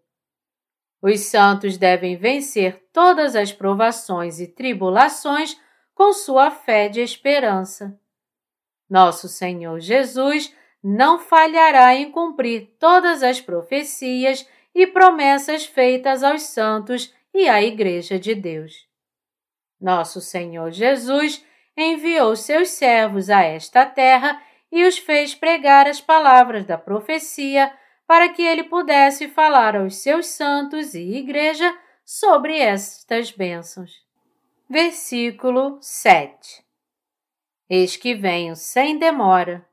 Os 1.01 1.19
santos 1.19 1.77
devem 1.77 2.15
vencer 2.15 2.81
todas 2.93 3.35
as 3.35 3.51
provações 3.51 4.39
e 4.39 4.47
tribulações 4.47 5.59
com 5.93 6.13
sua 6.13 6.49
fé 6.49 6.87
de 6.87 7.01
esperança. 7.01 7.99
Nosso 8.89 9.27
Senhor 9.27 9.81
Jesus 9.81 10.55
não 10.83 11.17
falhará 11.17 11.95
em 11.95 12.11
cumprir 12.11 12.75
todas 12.77 13.23
as 13.23 13.39
profecias 13.39 14.47
e 14.75 14.85
promessas 14.85 15.65
feitas 15.65 16.23
aos 16.23 16.43
santos 16.43 17.13
e 17.33 17.47
à 17.47 17.63
Igreja 17.63 18.19
de 18.19 18.35
Deus. 18.35 18.87
Nosso 19.79 20.19
Senhor 20.19 20.71
Jesus 20.71 21.45
enviou 21.77 22.35
seus 22.35 22.69
servos 22.69 23.29
a 23.29 23.41
esta 23.41 23.85
terra 23.85 24.41
e 24.71 24.83
os 24.83 24.97
fez 24.97 25.33
pregar 25.33 25.87
as 25.87 26.01
palavras 26.01 26.65
da 26.65 26.77
profecia 26.77 27.71
para 28.07 28.29
que 28.29 28.41
ele 28.41 28.63
pudesse 28.63 29.27
falar 29.27 29.75
aos 29.75 29.97
seus 29.97 30.27
santos 30.27 30.93
e 30.93 31.15
igreja 31.15 31.75
sobre 32.05 32.57
estas 32.57 33.31
bênçãos. 33.31 34.03
Versículo 34.69 35.77
7 35.81 36.63
Eis 37.69 37.95
que 37.95 38.13
venho 38.13 38.55
sem 38.55 38.97
demora. 38.97 39.65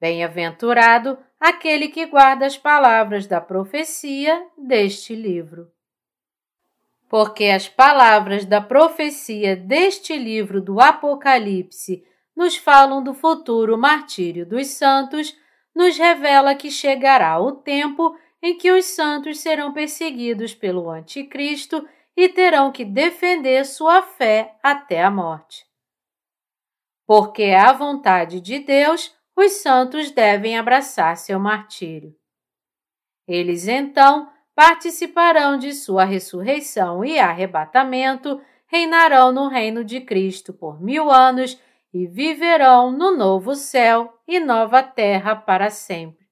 Bem-aventurado 0.00 1.18
aquele 1.38 1.88
que 1.88 2.06
guarda 2.06 2.46
as 2.46 2.56
palavras 2.56 3.26
da 3.26 3.40
profecia 3.40 4.46
deste 4.56 5.14
livro. 5.14 5.70
Porque 7.08 7.46
as 7.46 7.68
palavras 7.68 8.44
da 8.44 8.60
profecia 8.60 9.54
deste 9.56 10.16
livro 10.16 10.60
do 10.60 10.80
Apocalipse 10.80 12.04
nos 12.34 12.56
falam 12.56 13.02
do 13.02 13.12
futuro 13.12 13.76
martírio 13.76 14.46
dos 14.46 14.68
santos 14.68 15.36
nos 15.74 15.98
revela 15.98 16.54
que 16.54 16.70
chegará 16.70 17.38
o 17.38 17.52
tempo 17.52 18.16
em 18.42 18.56
que 18.56 18.70
os 18.70 18.86
santos 18.86 19.40
serão 19.40 19.72
perseguidos 19.72 20.54
pelo 20.54 20.88
Anticristo 20.88 21.86
e 22.16 22.28
terão 22.28 22.72
que 22.72 22.84
defender 22.84 23.64
sua 23.64 24.02
fé 24.02 24.56
até 24.62 25.02
a 25.02 25.10
morte. 25.10 25.66
Porque 27.06 27.42
é 27.42 27.58
a 27.58 27.72
vontade 27.72 28.40
de 28.40 28.60
Deus, 28.60 29.14
os 29.40 29.52
santos 29.52 30.10
devem 30.10 30.58
abraçar 30.58 31.16
seu 31.16 31.40
martírio. 31.40 32.14
Eles 33.26 33.66
então 33.66 34.30
participarão 34.54 35.56
de 35.56 35.72
sua 35.72 36.04
ressurreição 36.04 37.02
e 37.02 37.18
arrebatamento, 37.18 38.40
reinarão 38.66 39.32
no 39.32 39.48
reino 39.48 39.82
de 39.82 40.00
Cristo 40.00 40.52
por 40.52 40.80
mil 40.80 41.10
anos 41.10 41.58
e 41.92 42.06
viverão 42.06 42.90
no 42.92 43.16
novo 43.16 43.54
céu 43.54 44.20
e 44.28 44.38
nova 44.38 44.82
terra 44.82 45.34
para 45.34 45.70
sempre. 45.70 46.28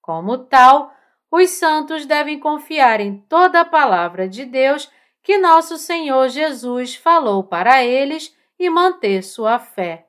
Como 0.00 0.38
tal, 0.38 0.92
os 1.30 1.50
santos 1.50 2.06
devem 2.06 2.40
confiar 2.40 3.00
em 3.00 3.18
toda 3.18 3.60
a 3.60 3.64
palavra 3.64 4.26
de 4.26 4.46
Deus 4.46 4.90
que 5.22 5.36
nosso 5.36 5.76
Senhor 5.76 6.30
Jesus 6.30 6.94
falou 6.96 7.44
para 7.44 7.84
eles 7.84 8.34
e 8.58 8.70
manter 8.70 9.22
sua 9.22 9.58
fé. 9.58 10.07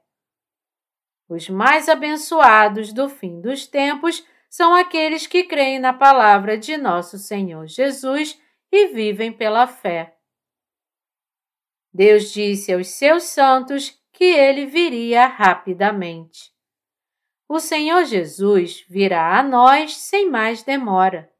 Os 1.30 1.48
mais 1.48 1.88
abençoados 1.88 2.92
do 2.92 3.08
fim 3.08 3.40
dos 3.40 3.68
tempos 3.68 4.26
são 4.50 4.74
aqueles 4.74 5.28
que 5.28 5.44
creem 5.44 5.78
na 5.78 5.94
palavra 5.94 6.58
de 6.58 6.76
nosso 6.76 7.20
Senhor 7.20 7.68
Jesus 7.68 8.42
e 8.72 8.88
vivem 8.88 9.32
pela 9.32 9.68
fé. 9.68 10.18
Deus 11.94 12.32
disse 12.32 12.74
aos 12.74 12.88
seus 12.88 13.24
santos 13.24 13.96
que 14.12 14.24
ele 14.24 14.66
viria 14.66 15.28
rapidamente. 15.28 16.52
o 17.48 17.60
Senhor 17.60 18.06
Jesus 18.06 18.86
virá 18.88 19.40
a 19.40 19.44
nós 19.44 19.98
sem 19.98 20.30
mais 20.30 20.64
demora. 20.64 21.32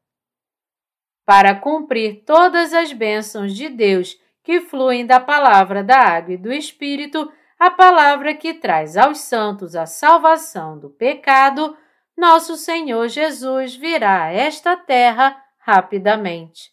Para 1.24 1.54
cumprir 1.54 2.24
todas 2.24 2.72
as 2.74 2.92
bênçãos 2.92 3.54
de 3.54 3.68
Deus 3.68 4.16
que 4.42 4.60
fluem 4.60 5.06
da 5.06 5.20
palavra 5.20 5.84
da 5.84 5.98
água 5.98 6.34
e 6.34 6.36
do 6.36 6.52
Espírito, 6.52 7.30
a 7.60 7.70
palavra 7.70 8.34
que 8.34 8.54
traz 8.54 8.96
aos 8.96 9.18
santos 9.18 9.76
a 9.76 9.84
salvação 9.84 10.78
do 10.78 10.88
pecado, 10.88 11.76
nosso 12.16 12.56
Senhor 12.56 13.06
Jesus 13.06 13.76
virá 13.76 14.24
a 14.24 14.32
esta 14.32 14.78
terra 14.78 15.36
rapidamente. 15.58 16.72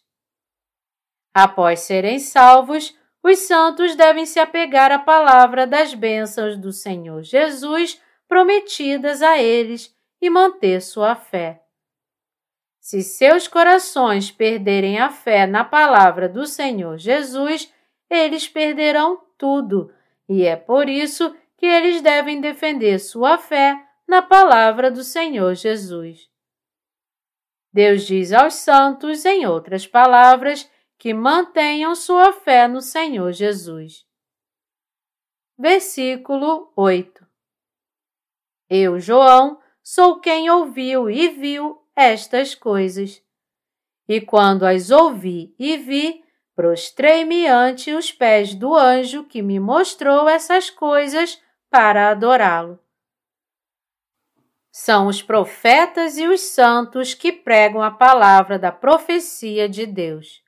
Após 1.34 1.80
serem 1.80 2.18
salvos, 2.18 2.96
os 3.22 3.40
santos 3.40 3.94
devem 3.94 4.24
se 4.24 4.40
apegar 4.40 4.90
à 4.90 4.98
palavra 4.98 5.66
das 5.66 5.92
bênçãos 5.92 6.56
do 6.56 6.72
Senhor 6.72 7.22
Jesus 7.22 8.00
prometidas 8.26 9.20
a 9.20 9.36
eles 9.36 9.94
e 10.22 10.30
manter 10.30 10.80
sua 10.80 11.14
fé. 11.14 11.62
Se 12.80 13.02
seus 13.02 13.46
corações 13.46 14.30
perderem 14.30 14.98
a 14.98 15.10
fé 15.10 15.46
na 15.46 15.64
palavra 15.64 16.30
do 16.30 16.46
Senhor 16.46 16.96
Jesus, 16.96 17.70
eles 18.08 18.48
perderão 18.48 19.20
tudo, 19.36 19.92
e 20.28 20.44
é 20.44 20.56
por 20.56 20.88
isso 20.88 21.34
que 21.56 21.66
eles 21.66 22.02
devem 22.02 22.40
defender 22.40 22.98
sua 22.98 23.38
fé 23.38 23.76
na 24.06 24.22
palavra 24.22 24.90
do 24.90 25.02
Senhor 25.02 25.54
Jesus. 25.54 26.28
Deus 27.72 28.06
diz 28.06 28.32
aos 28.32 28.54
santos, 28.54 29.24
em 29.24 29.46
outras 29.46 29.86
palavras, 29.86 30.70
que 30.98 31.14
mantenham 31.14 31.94
sua 31.94 32.32
fé 32.32 32.66
no 32.66 32.80
Senhor 32.80 33.32
Jesus. 33.32 34.06
Versículo 35.56 36.72
8 36.76 37.26
Eu, 38.68 38.98
João, 38.98 39.60
sou 39.82 40.20
quem 40.20 40.50
ouviu 40.50 41.10
e 41.10 41.28
viu 41.28 41.80
estas 41.94 42.54
coisas. 42.54 43.22
E 44.08 44.20
quando 44.20 44.64
as 44.64 44.90
ouvi 44.90 45.54
e 45.58 45.76
vi, 45.76 46.24
prostrei-me 46.58 47.46
ante 47.46 47.92
os 47.92 48.10
pés 48.10 48.52
do 48.52 48.74
anjo 48.74 49.22
que 49.22 49.40
me 49.40 49.60
mostrou 49.60 50.28
essas 50.28 50.68
coisas 50.68 51.40
para 51.70 52.10
adorá-lo. 52.10 52.80
São 54.68 55.06
os 55.06 55.22
profetas 55.22 56.18
e 56.18 56.26
os 56.26 56.40
santos 56.40 57.14
que 57.14 57.30
pregam 57.30 57.80
a 57.80 57.92
palavra 57.92 58.58
da 58.58 58.72
profecia 58.72 59.68
de 59.68 59.86
Deus. 59.86 60.42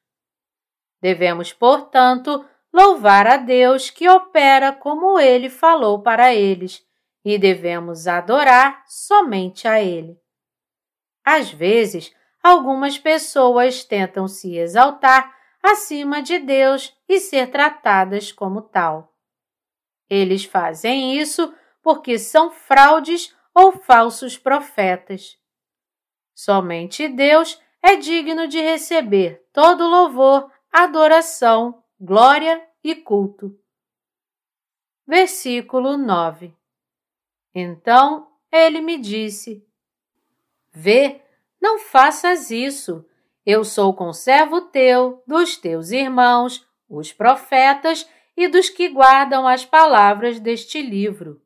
Devemos, 1.01 1.53
portanto, 1.53 2.45
louvar 2.73 3.29
a 3.29 3.37
Deus 3.37 3.89
que 3.89 4.09
opera 4.09 4.73
como 4.73 5.17
ele 5.17 5.49
falou 5.49 6.03
para 6.03 6.35
eles, 6.35 6.85
e 7.25 7.39
devemos 7.39 8.09
adorar 8.09 8.83
somente 8.89 9.69
a 9.69 9.81
ele. 9.81 10.19
Às 11.25 11.53
vezes, 11.53 12.13
algumas 12.43 12.99
pessoas 12.99 13.85
tentam 13.85 14.27
se 14.27 14.57
exaltar 14.57 15.39
acima 15.63 16.23
de 16.23 16.39
Deus 16.39 16.97
e 17.09 17.21
ser 17.21 17.51
tratadas 17.51 18.33
como 18.33 18.63
tal. 18.63 19.15
Eles 20.09 20.45
fazem 20.45 21.19
isso 21.19 21.55
porque 21.83 22.19
são 22.19 22.51
fraudes 22.51 23.35
ou 23.55 23.73
falsos 23.73 24.37
profetas. 24.37 25.39
Somente 26.35 27.09
Deus 27.09 27.61
é 27.83 27.97
digno 27.97 28.47
de 28.49 28.61
receber 28.61 29.47
todo 29.53 29.87
louvor 29.87 30.51
adoração, 30.73 31.83
glória 31.99 32.67
e 32.83 32.95
culto. 32.95 33.59
Versículo 35.07 35.97
9 35.97 36.55
Então 37.55 38.31
ele 38.51 38.81
me 38.81 38.99
disse: 38.99 39.67
Vê, 40.73 41.23
não 41.61 41.79
faças 41.79 42.51
isso. 42.51 43.05
Eu 43.45 43.65
sou 43.65 43.95
conservo 43.95 44.61
teu, 44.61 45.23
dos 45.27 45.57
teus 45.57 45.91
irmãos, 45.91 46.67
os 46.89 47.13
profetas 47.13 48.09
e 48.37 48.49
dos 48.49 48.69
que 48.69 48.89
guardam 48.89 49.47
as 49.47 49.65
palavras 49.65 50.39
deste 50.39 50.81
livro. 50.83 51.41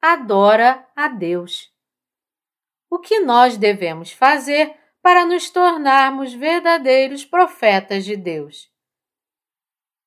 Adora 0.00 0.86
a 0.94 1.08
Deus. 1.08 1.72
O 2.90 2.98
que 2.98 3.20
nós 3.20 3.56
devemos 3.56 4.12
fazer 4.12 4.74
para 5.02 5.24
nos 5.24 5.50
tornarmos 5.50 6.32
verdadeiros 6.32 7.24
profetas 7.24 8.04
de 8.04 8.16
Deus. 8.16 8.70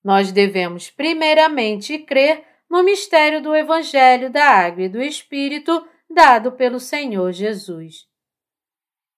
Nós 0.04 0.32
devemos 0.32 0.90
primeiramente 0.90 1.98
crer 2.00 2.46
no 2.70 2.84
mistério 2.84 3.42
do 3.42 3.56
Evangelho 3.56 4.30
da 4.30 4.46
Água 4.46 4.84
e 4.84 4.90
do 4.90 5.02
Espírito 5.02 5.88
dado 6.10 6.52
pelo 6.52 6.80
Senhor 6.80 7.32
Jesus. 7.32 8.08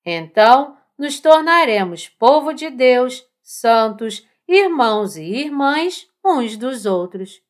Então, 0.05 0.77
nos 0.97 1.19
tornaremos 1.19 2.07
povo 2.07 2.53
de 2.53 2.69
Deus, 2.69 3.25
santos, 3.41 4.27
irmãos 4.47 5.17
e 5.17 5.23
irmãs 5.23 6.07
uns 6.23 6.57
dos 6.57 6.85
outros. 6.85 7.41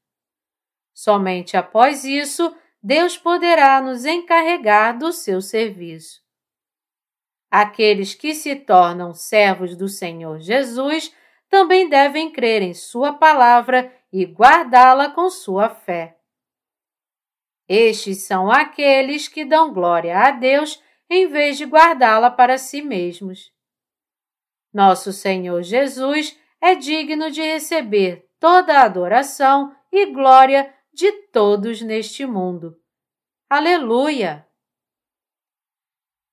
Somente 0.93 1.55
após 1.55 2.03
isso, 2.03 2.55
Deus 2.81 3.17
poderá 3.17 3.81
nos 3.81 4.05
encarregar 4.05 4.97
do 4.97 5.11
seu 5.11 5.41
serviço. 5.41 6.21
Aqueles 7.49 8.13
que 8.13 8.33
se 8.33 8.55
tornam 8.55 9.13
servos 9.13 9.75
do 9.75 9.87
Senhor 9.87 10.39
Jesus 10.39 11.13
também 11.49 11.87
devem 11.87 12.31
crer 12.31 12.61
em 12.61 12.73
Sua 12.73 13.13
palavra 13.13 13.93
e 14.11 14.25
guardá-la 14.25 15.09
com 15.09 15.29
sua 15.29 15.69
fé. 15.69 16.17
Estes 17.67 18.23
são 18.23 18.49
aqueles 18.49 19.27
que 19.27 19.43
dão 19.43 19.73
glória 19.73 20.17
a 20.17 20.31
Deus 20.31 20.81
em 21.15 21.27
vez 21.27 21.57
de 21.57 21.65
guardá-la 21.65 22.29
para 22.29 22.57
si 22.57 22.81
mesmos. 22.81 23.53
Nosso 24.73 25.13
Senhor 25.13 25.63
Jesus 25.63 26.37
é 26.59 26.75
digno 26.75 27.31
de 27.31 27.41
receber 27.41 28.29
toda 28.39 28.79
a 28.79 28.83
adoração 28.83 29.75
e 29.91 30.07
glória 30.07 30.73
de 30.93 31.11
todos 31.31 31.81
neste 31.81 32.25
mundo. 32.25 32.77
Aleluia! 33.49 34.45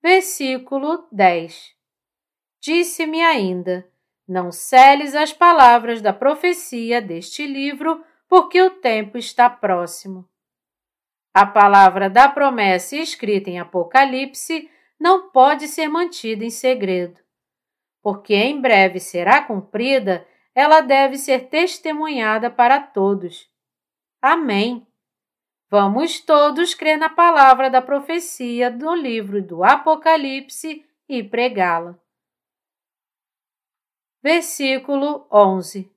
Versículo 0.03 1.07
10 1.13 1.77
Disse-me 2.61 3.23
ainda: 3.23 3.89
Não 4.27 4.51
celes 4.51 5.15
as 5.15 5.33
palavras 5.33 6.01
da 6.01 6.13
profecia 6.13 7.01
deste 7.01 7.47
livro, 7.47 8.05
porque 8.29 8.61
o 8.61 8.71
tempo 8.71 9.19
está 9.19 9.49
próximo. 9.49 10.29
A 11.35 11.47
palavra 11.47 12.11
da 12.11 12.29
promessa 12.29 12.97
escrita 12.97 13.49
em 13.49 13.59
Apocalipse 13.59 14.71
não 15.03 15.31
pode 15.31 15.67
ser 15.67 15.89
mantida 15.89 16.45
em 16.45 16.51
segredo, 16.51 17.21
porque 18.01 18.35
em 18.37 18.61
breve 18.61 19.01
será 19.01 19.43
cumprida, 19.43 20.25
ela 20.55 20.81
deve 20.81 21.19
ser 21.19 21.49
testemunhada 21.49 22.49
para 22.49 22.79
todos. 22.79 23.51
Amém. 24.23 24.87
Vamos 25.69 26.21
todos 26.21 26.73
crer 26.73 26.97
na 26.97 27.09
palavra 27.09 27.69
da 27.69 27.83
profecia 27.83 28.71
do 28.71 28.95
livro 28.95 29.43
do 29.43 29.65
Apocalipse 29.65 30.87
e 31.09 31.21
pregá-la. 31.25 31.99
Versículo 34.23 35.27
11 35.33 35.91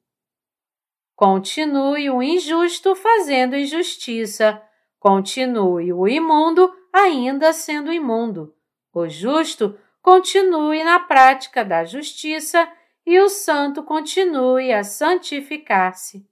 Continue 1.15 2.09
o 2.09 2.23
injusto 2.23 2.95
fazendo 2.95 3.55
injustiça, 3.55 4.59
continue 4.99 5.93
o 5.93 6.07
imundo 6.07 6.75
ainda 6.91 7.53
sendo 7.53 7.93
imundo. 7.93 8.55
O 8.95 9.09
justo 9.09 9.77
continue 10.01 10.81
na 10.81 11.01
prática 11.01 11.65
da 11.65 11.83
justiça 11.83 12.65
e 13.05 13.19
o 13.19 13.27
santo 13.27 13.83
continue 13.83 14.71
a 14.71 14.85
santificar-se. 14.85 16.25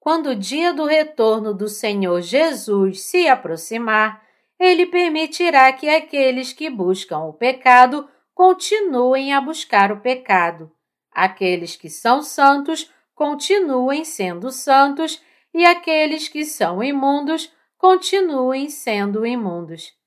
Quando 0.00 0.30
o 0.30 0.34
dia 0.34 0.72
do 0.72 0.86
retorno 0.86 1.52
do 1.52 1.68
Senhor 1.68 2.22
Jesus 2.22 3.02
se 3.02 3.28
aproximar, 3.28 4.24
ele 4.58 4.86
permitirá 4.86 5.70
que 5.74 5.90
aqueles 5.90 6.54
que 6.54 6.70
buscam 6.70 7.18
o 7.24 7.34
pecado 7.34 8.08
continuem 8.34 9.34
a 9.34 9.42
buscar 9.42 9.92
o 9.92 10.00
pecado. 10.00 10.72
Aqueles 11.12 11.76
que 11.76 11.90
são 11.90 12.22
santos 12.22 12.90
continuem 13.14 14.06
sendo 14.06 14.50
santos 14.50 15.22
e 15.52 15.66
aqueles 15.66 16.28
que 16.28 16.46
são 16.46 16.82
imundos 16.82 17.52
continuem 17.76 18.70
sendo 18.70 19.26
imundos. 19.26 19.97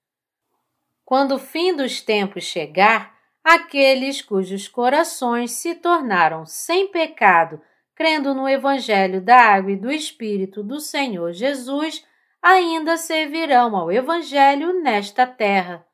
Quando 1.11 1.35
o 1.35 1.39
fim 1.39 1.75
dos 1.75 1.99
tempos 1.99 2.45
chegar, 2.45 3.13
aqueles 3.43 4.21
cujos 4.21 4.69
corações 4.69 5.51
se 5.51 5.75
tornaram 5.75 6.45
sem 6.45 6.87
pecado 6.87 7.61
crendo 7.93 8.33
no 8.33 8.47
Evangelho 8.47 9.19
da 9.19 9.35
Água 9.35 9.73
e 9.73 9.75
do 9.75 9.91
Espírito 9.91 10.63
do 10.63 10.79
Senhor 10.79 11.33
Jesus, 11.33 12.07
ainda 12.41 12.95
servirão 12.95 13.75
ao 13.75 13.91
Evangelho 13.91 14.81
nesta 14.81 15.27
terra. 15.27 15.85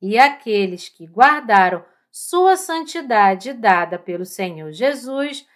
E 0.00 0.18
aqueles 0.18 0.88
que 0.88 1.06
guardaram 1.06 1.84
sua 2.10 2.56
santidade 2.56 3.52
dada 3.52 3.98
pelo 3.98 4.24
Senhor 4.24 4.72
Jesus 4.72 5.46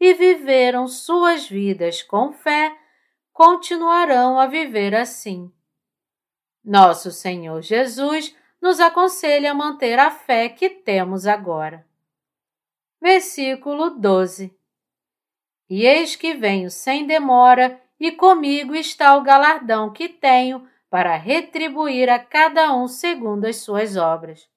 e 0.00 0.14
viveram 0.14 0.88
suas 0.88 1.46
vidas 1.46 2.02
com 2.02 2.32
fé, 2.32 2.74
continuarão 3.34 4.40
a 4.40 4.46
viver 4.46 4.94
assim. 4.94 5.52
Nosso 6.64 7.10
Senhor 7.10 7.60
Jesus 7.60 8.34
nos 8.62 8.78
aconselha 8.78 9.50
a 9.50 9.54
manter 9.54 9.98
a 9.98 10.08
fé 10.12 10.48
que 10.48 10.70
temos 10.70 11.26
agora. 11.26 11.84
Versículo 13.00 13.90
12 13.90 14.56
E 15.68 15.84
eis 15.84 16.14
que 16.14 16.32
venho 16.32 16.70
sem 16.70 17.04
demora, 17.04 17.82
e 17.98 18.12
comigo 18.12 18.74
está 18.76 19.16
o 19.16 19.22
galardão 19.22 19.92
que 19.92 20.08
tenho 20.08 20.66
para 20.88 21.16
retribuir 21.16 22.08
a 22.08 22.18
cada 22.20 22.72
um 22.72 22.86
segundo 22.86 23.46
as 23.46 23.56
suas 23.56 23.96
obras. 23.96 24.48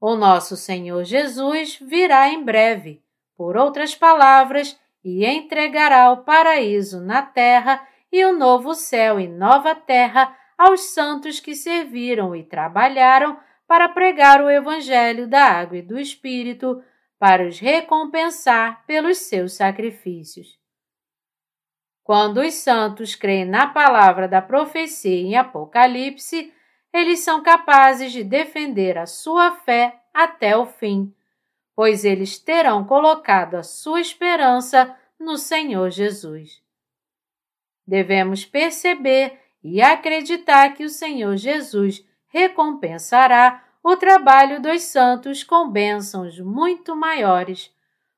O 0.00 0.14
nosso 0.14 0.56
Senhor 0.56 1.04
Jesus 1.04 1.78
virá 1.80 2.28
em 2.28 2.44
breve, 2.44 3.02
por 3.34 3.56
outras 3.56 3.94
palavras, 3.94 4.78
e 5.02 5.24
entregará 5.24 6.10
o 6.12 6.18
paraíso 6.18 7.00
na 7.00 7.22
terra 7.22 7.86
e 8.12 8.24
o 8.24 8.36
novo 8.36 8.74
céu 8.74 9.18
e 9.18 9.26
nova 9.26 9.74
terra 9.74 10.36
aos 10.58 10.92
santos 10.92 11.38
que 11.38 11.54
serviram 11.54 12.34
e 12.34 12.42
trabalharam 12.42 13.38
para 13.68 13.88
pregar 13.88 14.42
o 14.42 14.50
Evangelho 14.50 15.28
da 15.28 15.44
água 15.44 15.78
e 15.78 15.82
do 15.82 15.98
Espírito, 15.98 16.82
para 17.18 17.46
os 17.46 17.58
recompensar 17.58 18.84
pelos 18.86 19.18
seus 19.18 19.52
sacrifícios. 19.52 20.58
Quando 22.02 22.40
os 22.40 22.54
santos 22.54 23.14
creem 23.14 23.44
na 23.44 23.66
palavra 23.66 24.26
da 24.26 24.40
profecia 24.40 25.20
em 25.20 25.36
Apocalipse, 25.36 26.52
eles 26.92 27.20
são 27.20 27.42
capazes 27.42 28.12
de 28.12 28.24
defender 28.24 28.96
a 28.96 29.04
sua 29.04 29.52
fé 29.56 30.00
até 30.14 30.56
o 30.56 30.64
fim, 30.64 31.14
pois 31.76 32.04
eles 32.04 32.38
terão 32.38 32.84
colocado 32.84 33.56
a 33.56 33.62
sua 33.62 34.00
esperança 34.00 34.96
no 35.18 35.36
Senhor 35.36 35.90
Jesus. 35.90 36.62
Devemos 37.86 38.44
perceber 38.44 39.38
e 39.62 39.80
acreditar 39.80 40.74
que 40.74 40.84
o 40.84 40.88
Senhor 40.88 41.36
Jesus 41.36 42.04
recompensará 42.26 43.64
o 43.82 43.96
trabalho 43.96 44.60
dos 44.60 44.82
santos 44.82 45.42
com 45.42 45.70
bênçãos 45.70 46.38
muito 46.38 46.94
maiores, 46.94 47.72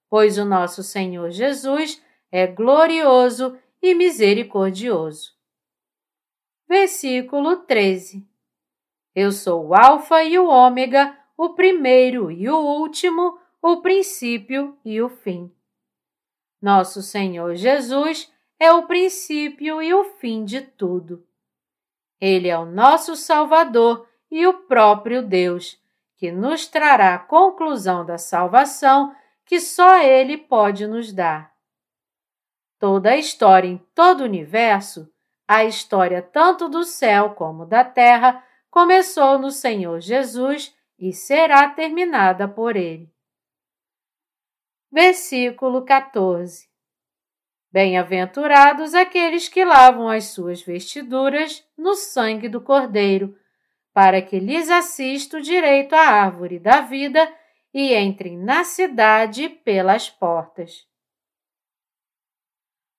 pois 0.08 0.38
o 0.38 0.44
nosso 0.44 0.82
Senhor 0.82 1.30
Jesus 1.30 2.02
é 2.30 2.46
glorioso 2.46 3.58
e 3.82 3.94
misericordioso. 3.94 5.32
Versículo 6.68 7.56
13 7.56 8.30
eu 9.14 9.32
sou 9.32 9.66
o 9.66 9.74
Alfa 9.74 10.22
e 10.22 10.38
o 10.38 10.46
Ômega, 10.46 11.16
o 11.36 11.50
primeiro 11.50 12.30
e 12.30 12.48
o 12.48 12.56
último, 12.56 13.38
o 13.60 13.82
princípio 13.82 14.78
e 14.84 15.02
o 15.02 15.08
fim. 15.08 15.52
Nosso 16.62 17.02
Senhor 17.02 17.54
Jesus 17.56 18.32
é 18.58 18.72
o 18.72 18.86
princípio 18.86 19.82
e 19.82 19.92
o 19.92 20.04
fim 20.04 20.44
de 20.44 20.60
tudo. 20.60 21.26
Ele 22.20 22.48
é 22.48 22.58
o 22.58 22.66
nosso 22.66 23.16
Salvador 23.16 24.06
e 24.30 24.46
o 24.46 24.54
próprio 24.64 25.22
Deus, 25.22 25.80
que 26.16 26.30
nos 26.30 26.66
trará 26.66 27.14
a 27.14 27.18
conclusão 27.18 28.04
da 28.04 28.18
salvação 28.18 29.14
que 29.44 29.58
só 29.58 29.98
Ele 29.98 30.36
pode 30.36 30.86
nos 30.86 31.12
dar. 31.12 31.52
Toda 32.78 33.10
a 33.10 33.16
história 33.16 33.68
em 33.68 33.78
todo 33.94 34.20
o 34.20 34.24
universo, 34.24 35.10
a 35.48 35.64
história 35.64 36.22
tanto 36.22 36.68
do 36.68 36.84
céu 36.84 37.30
como 37.30 37.66
da 37.66 37.84
terra, 37.84 38.44
começou 38.70 39.38
no 39.38 39.50
Senhor 39.50 40.00
Jesus 40.00 40.74
e 40.98 41.12
será 41.12 41.68
terminada 41.68 42.46
por 42.46 42.76
ele. 42.76 43.12
Versículo 44.92 45.84
14 45.84 46.69
Bem-aventurados 47.72 48.94
aqueles 48.94 49.48
que 49.48 49.64
lavam 49.64 50.08
as 50.08 50.24
suas 50.24 50.60
vestiduras 50.60 51.64
no 51.78 51.94
sangue 51.94 52.48
do 52.48 52.60
Cordeiro, 52.60 53.36
para 53.92 54.20
que 54.20 54.40
lhes 54.40 54.68
assista 54.68 55.36
o 55.36 55.40
direito 55.40 55.94
à 55.94 56.00
árvore 56.00 56.58
da 56.58 56.80
vida 56.80 57.32
e 57.72 57.94
entrem 57.94 58.36
na 58.36 58.64
cidade 58.64 59.48
pelas 59.48 60.10
portas. 60.10 60.84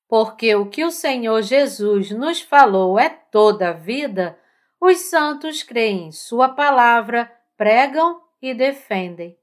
Porque 0.07 0.55
o 0.55 0.69
que 0.69 0.85
o 0.85 0.91
Senhor 0.91 1.41
Jesus 1.41 2.11
nos 2.11 2.41
falou 2.41 2.97
é 2.97 3.09
toda 3.09 3.69
a 3.69 3.73
vida, 3.73 4.39
os 4.79 4.97
santos 5.09 5.63
creem 5.63 6.07
em 6.07 6.11
Sua 6.11 6.49
palavra, 6.49 7.31
pregam 7.57 8.21
e 8.41 8.53
defendem. 8.53 9.37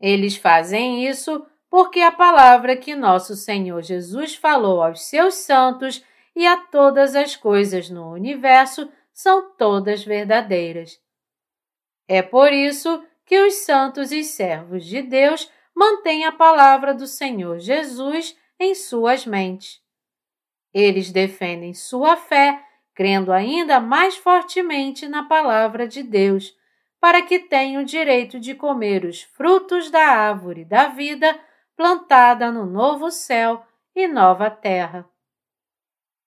Eles 0.00 0.36
fazem 0.36 1.08
isso 1.08 1.44
porque 1.70 2.00
a 2.00 2.10
palavra 2.10 2.76
que 2.76 2.94
nosso 2.94 3.36
Senhor 3.36 3.82
Jesus 3.82 4.34
falou 4.34 4.82
aos 4.82 5.02
seus 5.02 5.34
santos 5.34 6.04
e 6.34 6.46
a 6.46 6.56
todas 6.56 7.14
as 7.14 7.36
coisas 7.36 7.90
no 7.90 8.12
universo 8.12 8.90
são 9.12 9.50
todas 9.56 10.04
verdadeiras. 10.04 11.00
É 12.06 12.22
por 12.22 12.52
isso 12.52 13.04
que 13.26 13.38
os 13.40 13.54
santos 13.54 14.12
e 14.12 14.24
servos 14.24 14.84
de 14.86 15.02
Deus 15.02 15.50
mantêm 15.74 16.24
a 16.24 16.32
palavra 16.32 16.94
do 16.94 17.06
Senhor 17.06 17.58
Jesus 17.58 18.36
em 18.58 18.74
suas 18.74 19.26
mentes. 19.26 19.80
Eles 20.72 21.10
defendem 21.10 21.74
sua 21.74 22.16
fé 22.16 22.64
crendo 22.98 23.30
ainda 23.32 23.78
mais 23.78 24.16
fortemente 24.16 25.06
na 25.06 25.22
palavra 25.22 25.86
de 25.86 26.02
Deus, 26.02 26.52
para 27.00 27.22
que 27.22 27.38
tenham 27.38 27.82
o 27.82 27.84
direito 27.84 28.40
de 28.40 28.56
comer 28.56 29.04
os 29.04 29.22
frutos 29.22 29.88
da 29.88 30.04
árvore 30.04 30.64
da 30.64 30.88
vida 30.88 31.38
plantada 31.78 32.50
no 32.50 32.66
novo 32.66 33.08
céu 33.08 33.64
e 33.94 34.08
nova 34.08 34.50
terra. 34.50 35.08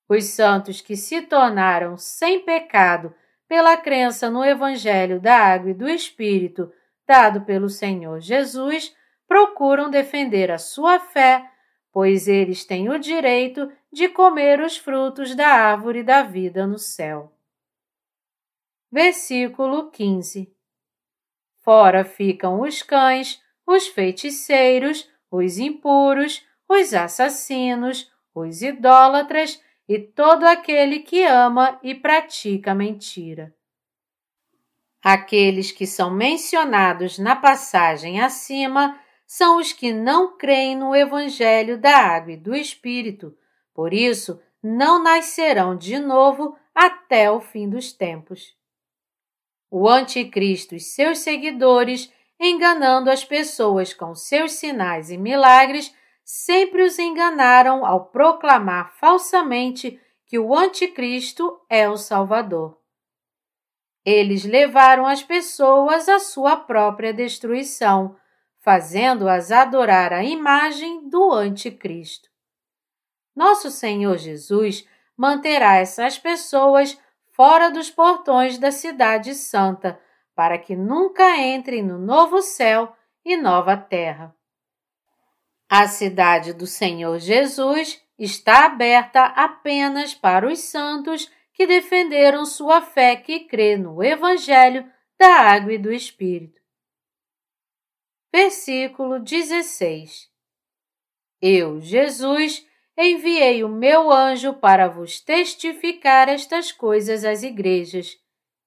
Os 0.08 0.24
santos 0.24 0.80
que 0.80 0.96
se 0.96 1.22
tornaram 1.22 1.98
sem 1.98 2.46
pecado 2.46 3.14
pela 3.48 3.76
crença 3.76 4.32
no 4.32 4.44
Evangelho 4.46 5.20
da 5.20 5.36
Água 5.36 5.72
e 5.72 5.74
do 5.74 5.90
Espírito 5.90 6.72
dado 7.06 7.42
pelo 7.42 7.70
Senhor 7.70 8.22
Jesus 8.22 8.96
procuram 9.28 9.90
defender 9.90 10.50
a 10.50 10.58
sua 10.58 11.00
fé 11.00 11.52
pois 11.92 12.28
eles 12.28 12.64
têm 12.64 12.90
o 12.90 12.98
direito 12.98 13.70
de 13.92 14.08
comer 14.08 14.62
os 14.62 14.78
frutos 14.78 15.36
da 15.36 15.48
árvore 15.48 16.04
da 16.04 16.24
vida 16.24 16.66
no 16.66 16.78
céu. 16.78 17.36
Versículo 18.90 19.92
15 19.92 20.56
Fora 21.60 22.04
ficam 22.04 22.62
os 22.62 22.82
cães, 22.82 23.42
os 23.68 23.88
feiticeiros, 23.88 25.11
os 25.32 25.58
impuros, 25.58 26.46
os 26.68 26.94
assassinos, 26.94 28.12
os 28.36 28.62
idólatras 28.62 29.62
e 29.88 29.98
todo 29.98 30.44
aquele 30.44 31.00
que 31.00 31.24
ama 31.24 31.80
e 31.82 31.96
pratica 31.96 32.76
mentira. 32.76 33.56
Aqueles 35.02 35.72
que 35.72 35.88
são 35.88 36.12
mencionados 36.12 37.18
na 37.18 37.36
passagem 37.36 38.22
acima 38.22 39.00
são 39.26 39.58
os 39.58 39.74
que 39.74 39.92
não 39.94 40.38
creem 40.38 40.76
no 40.76 40.96
Evangelho 40.96 41.78
da 41.78 41.98
Água 41.98 42.34
e 42.34 42.38
do 42.38 42.54
Espírito, 42.54 43.36
por 43.74 43.94
isso 43.94 44.40
não 44.62 45.02
nascerão 45.02 45.76
de 45.76 45.98
novo 45.98 46.56
até 46.76 47.32
o 47.32 47.40
fim 47.40 47.68
dos 47.68 47.94
tempos. 47.94 48.56
O 49.70 49.88
Anticristo 49.88 50.76
e 50.76 50.80
seus 50.80 51.20
seguidores, 51.20 52.12
enganando 52.42 53.10
as 53.10 53.24
pessoas 53.24 53.94
com 53.94 54.14
seus 54.16 54.54
sinais 54.54 55.10
e 55.10 55.18
milagres, 55.18 55.96
sempre 56.26 56.84
os 56.84 56.98
enganaram 56.98 57.86
ao 57.86 58.06
proclamar 58.06 58.92
falsamente 59.00 60.00
que 60.26 60.40
o 60.40 60.56
Anticristo 60.56 61.62
é 61.70 61.88
o 61.88 61.96
Salvador. 61.96 62.78
Eles 64.04 64.44
levaram 64.44 65.06
as 65.06 65.22
pessoas 65.22 66.10
à 66.10 66.20
sua 66.20 66.58
própria 66.58 67.14
destruição 67.14 68.18
fazendo-as 68.62 69.52
adorar 69.52 70.14
a 70.14 70.24
imagem 70.24 71.10
do 71.10 71.32
Anticristo. 71.34 72.30
Nosso 73.36 73.72
Senhor 73.72 74.18
Jesus 74.18 74.88
manterá 75.18 75.78
essas 75.78 76.18
pessoas 76.18 76.98
fora 77.32 77.72
dos 77.72 77.90
portões 77.90 78.58
da 78.58 78.72
Cidade 78.72 79.34
Santa, 79.34 80.00
para 80.36 80.58
que 80.58 80.76
nunca 80.76 81.38
entrem 81.38 81.84
no 81.84 81.98
novo 81.98 82.42
céu 82.42 82.96
e 83.24 83.38
nova 83.38 83.78
terra. 83.78 84.36
A 85.70 85.88
cidade 85.88 86.54
do 86.54 86.68
Senhor 86.68 87.20
Jesus 87.20 88.02
está 88.18 88.66
aberta 88.66 89.26
apenas 89.26 90.14
para 90.14 90.48
os 90.48 90.60
santos 90.60 91.32
que 91.54 91.66
defenderam 91.66 92.46
sua 92.46 92.82
fé 92.82 93.16
que 93.16 93.42
crê 93.42 93.78
no 93.78 94.04
Evangelho 94.04 94.90
da 95.20 95.34
Água 95.34 95.74
e 95.74 95.78
do 95.78 95.92
Espírito. 95.92 96.60
Versículo 98.34 99.20
16 99.20 100.30
Eu, 101.42 101.82
Jesus, 101.82 102.66
enviei 102.98 103.64
o 103.64 103.70
meu 103.70 104.12
anjo 104.12 104.54
para 104.54 104.88
vos 104.88 105.20
testificar 105.20 106.30
estas 106.30 106.72
coisas 106.72 107.26
às 107.26 107.44
igrejas. 107.44 108.18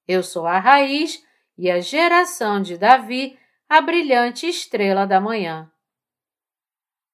Eu 0.06 0.22
sou 0.22 0.46
a 0.46 0.58
raiz 0.58 1.23
e 1.56 1.70
a 1.70 1.80
geração 1.80 2.60
de 2.60 2.76
Davi, 2.76 3.38
a 3.68 3.80
brilhante 3.80 4.46
estrela 4.48 5.06
da 5.06 5.20
manhã. 5.20 5.70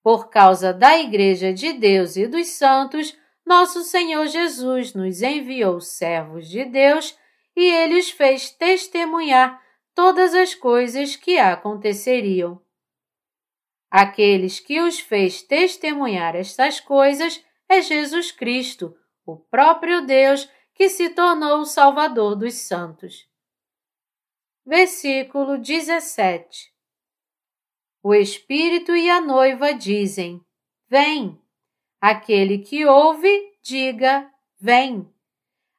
Por 0.02 0.30
causa 0.30 0.72
da 0.72 0.98
Igreja 0.98 1.52
de 1.52 1.72
Deus 1.74 2.16
e 2.16 2.26
dos 2.26 2.48
santos, 2.48 3.16
nosso 3.46 3.82
Senhor 3.82 4.26
Jesus 4.26 4.94
nos 4.94 5.22
enviou 5.22 5.80
servos 5.80 6.48
de 6.48 6.64
Deus 6.64 7.16
e 7.56 7.64
eles 7.64 8.10
fez 8.10 8.50
testemunhar 8.50 9.60
todas 9.94 10.34
as 10.34 10.54
coisas 10.54 11.16
que 11.16 11.38
aconteceriam. 11.38 12.62
Aqueles 13.90 14.60
que 14.60 14.80
os 14.80 15.00
fez 15.00 15.42
testemunhar 15.42 16.36
estas 16.36 16.80
coisas 16.80 17.44
é 17.68 17.82
Jesus 17.82 18.30
Cristo, 18.30 18.96
o 19.26 19.36
próprio 19.36 20.06
Deus 20.06 20.48
que 20.74 20.88
se 20.88 21.10
tornou 21.10 21.60
o 21.60 21.66
Salvador 21.66 22.36
dos 22.36 22.54
santos. 22.54 23.29
Versículo 24.64 25.56
17 25.56 26.70
O 28.02 28.14
Espírito 28.14 28.94
e 28.94 29.08
a 29.08 29.18
noiva 29.18 29.72
dizem: 29.72 30.44
Vem. 30.86 31.40
Aquele 31.98 32.58
que 32.58 32.84
ouve, 32.84 33.52
diga: 33.62 34.30
Vem. 34.60 35.10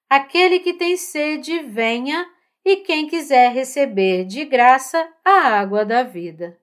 Aquele 0.09 0.59
que 0.59 0.73
tem 0.73 0.97
sede, 0.97 1.59
venha, 1.59 2.27
e 2.65 2.77
quem 2.77 3.07
quiser 3.07 3.51
receber 3.53 4.25
de 4.25 4.45
graça 4.45 5.07
a 5.23 5.59
água 5.59 5.85
da 5.85 6.01
vida. 6.01 6.59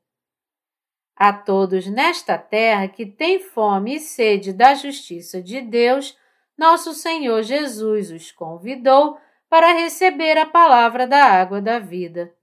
A 1.14 1.32
todos 1.32 1.86
nesta 1.86 2.36
terra 2.36 2.88
que 2.88 3.06
têm 3.06 3.38
fome 3.38 3.94
e 3.94 4.00
sede 4.00 4.52
da 4.52 4.74
justiça 4.74 5.40
de 5.40 5.60
Deus, 5.60 6.18
nosso 6.56 6.92
Senhor 6.94 7.42
Jesus 7.44 8.10
os 8.10 8.32
convidou 8.32 9.18
para 9.48 9.72
receber 9.72 10.36
a 10.36 10.46
palavra 10.46 11.06
da 11.06 11.24
água 11.24 11.60
da 11.60 11.78
vida. 11.78 12.34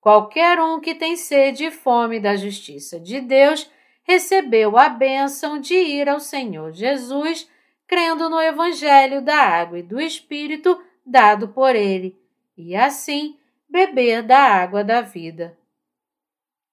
Qualquer 0.00 0.60
um 0.60 0.80
que 0.80 0.94
tem 0.94 1.16
sede 1.16 1.66
e 1.66 1.70
fome 1.70 2.18
da 2.18 2.36
justiça 2.36 2.98
de 2.98 3.20
Deus 3.20 3.70
recebeu 4.02 4.78
a 4.78 4.88
bênção 4.88 5.60
de 5.60 5.74
ir 5.74 6.08
ao 6.08 6.18
Senhor 6.18 6.72
Jesus, 6.72 7.48
crendo 7.86 8.30
no 8.30 8.40
Evangelho 8.40 9.22
da 9.22 9.36
água 9.36 9.78
e 9.78 9.82
do 9.82 10.00
Espírito 10.00 10.82
dado 11.04 11.48
por 11.48 11.74
ele, 11.74 12.18
e 12.56 12.74
assim 12.74 13.36
beber 13.68 14.22
da 14.22 14.38
água 14.38 14.82
da 14.82 15.00
vida. 15.00 15.58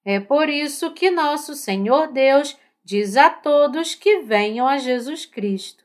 É 0.04 0.20
por 0.20 0.50
isso 0.50 0.94
que 0.94 1.10
nosso 1.10 1.56
Senhor 1.56 2.12
Deus 2.12 2.58
diz 2.84 3.18
a 3.18 3.30
todos 3.30 3.96
que 3.96 4.20
venham 4.20 4.68
a 4.68 4.78
Jesus 4.78 5.26
Cristo. 5.26 5.85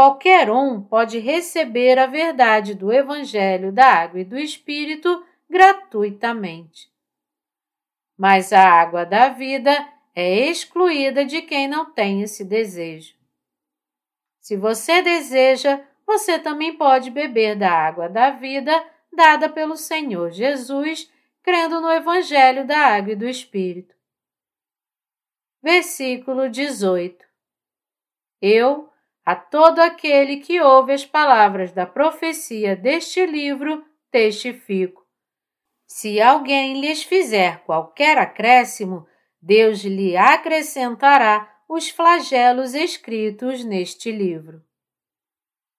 Qualquer 0.00 0.50
um 0.50 0.80
pode 0.80 1.18
receber 1.18 1.98
a 1.98 2.06
verdade 2.06 2.74
do 2.74 2.90
Evangelho 2.90 3.70
da 3.70 3.84
Água 3.84 4.20
e 4.20 4.24
do 4.24 4.38
Espírito 4.38 5.22
gratuitamente. 5.46 6.90
Mas 8.16 8.50
a 8.50 8.66
água 8.66 9.04
da 9.04 9.28
vida 9.28 9.70
é 10.14 10.48
excluída 10.48 11.22
de 11.22 11.42
quem 11.42 11.68
não 11.68 11.92
tem 11.92 12.22
esse 12.22 12.46
desejo. 12.46 13.14
Se 14.40 14.56
você 14.56 15.02
deseja, 15.02 15.84
você 16.06 16.38
também 16.38 16.78
pode 16.78 17.10
beber 17.10 17.54
da 17.54 17.70
água 17.70 18.08
da 18.08 18.30
vida 18.30 18.72
dada 19.12 19.50
pelo 19.50 19.76
Senhor 19.76 20.30
Jesus, 20.30 21.12
crendo 21.42 21.78
no 21.78 21.90
Evangelho 21.90 22.66
da 22.66 22.78
Água 22.78 23.12
e 23.12 23.16
do 23.16 23.28
Espírito. 23.28 23.94
Versículo 25.62 26.48
18 26.48 27.22
Eu, 28.40 28.89
a 29.30 29.36
todo 29.36 29.78
aquele 29.78 30.38
que 30.38 30.60
ouve 30.60 30.92
as 30.92 31.06
palavras 31.06 31.70
da 31.70 31.86
profecia 31.86 32.74
deste 32.74 33.24
livro, 33.24 33.84
testifico. 34.10 35.06
Se 35.86 36.20
alguém 36.20 36.80
lhes 36.80 37.04
fizer 37.04 37.62
qualquer 37.62 38.18
acréscimo, 38.18 39.06
Deus 39.40 39.84
lhe 39.84 40.16
acrescentará 40.16 41.48
os 41.68 41.88
flagelos 41.88 42.74
escritos 42.74 43.64
neste 43.64 44.10
livro. 44.10 44.64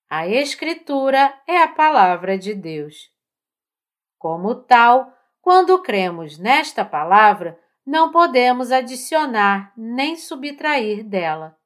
A 0.09 0.25
Escritura 0.25 1.37
é 1.45 1.57
a 1.57 1.67
palavra 1.67 2.37
de 2.37 2.55
Deus. 2.55 3.09
Como 4.17 4.55
tal, 4.55 5.13
quando 5.41 5.81
cremos 5.81 6.39
nesta 6.39 6.85
palavra, 6.85 7.59
não 7.85 8.13
podemos 8.13 8.71
adicionar 8.71 9.73
nem 9.75 10.15
subtrair 10.15 11.03
dela. 11.03 11.59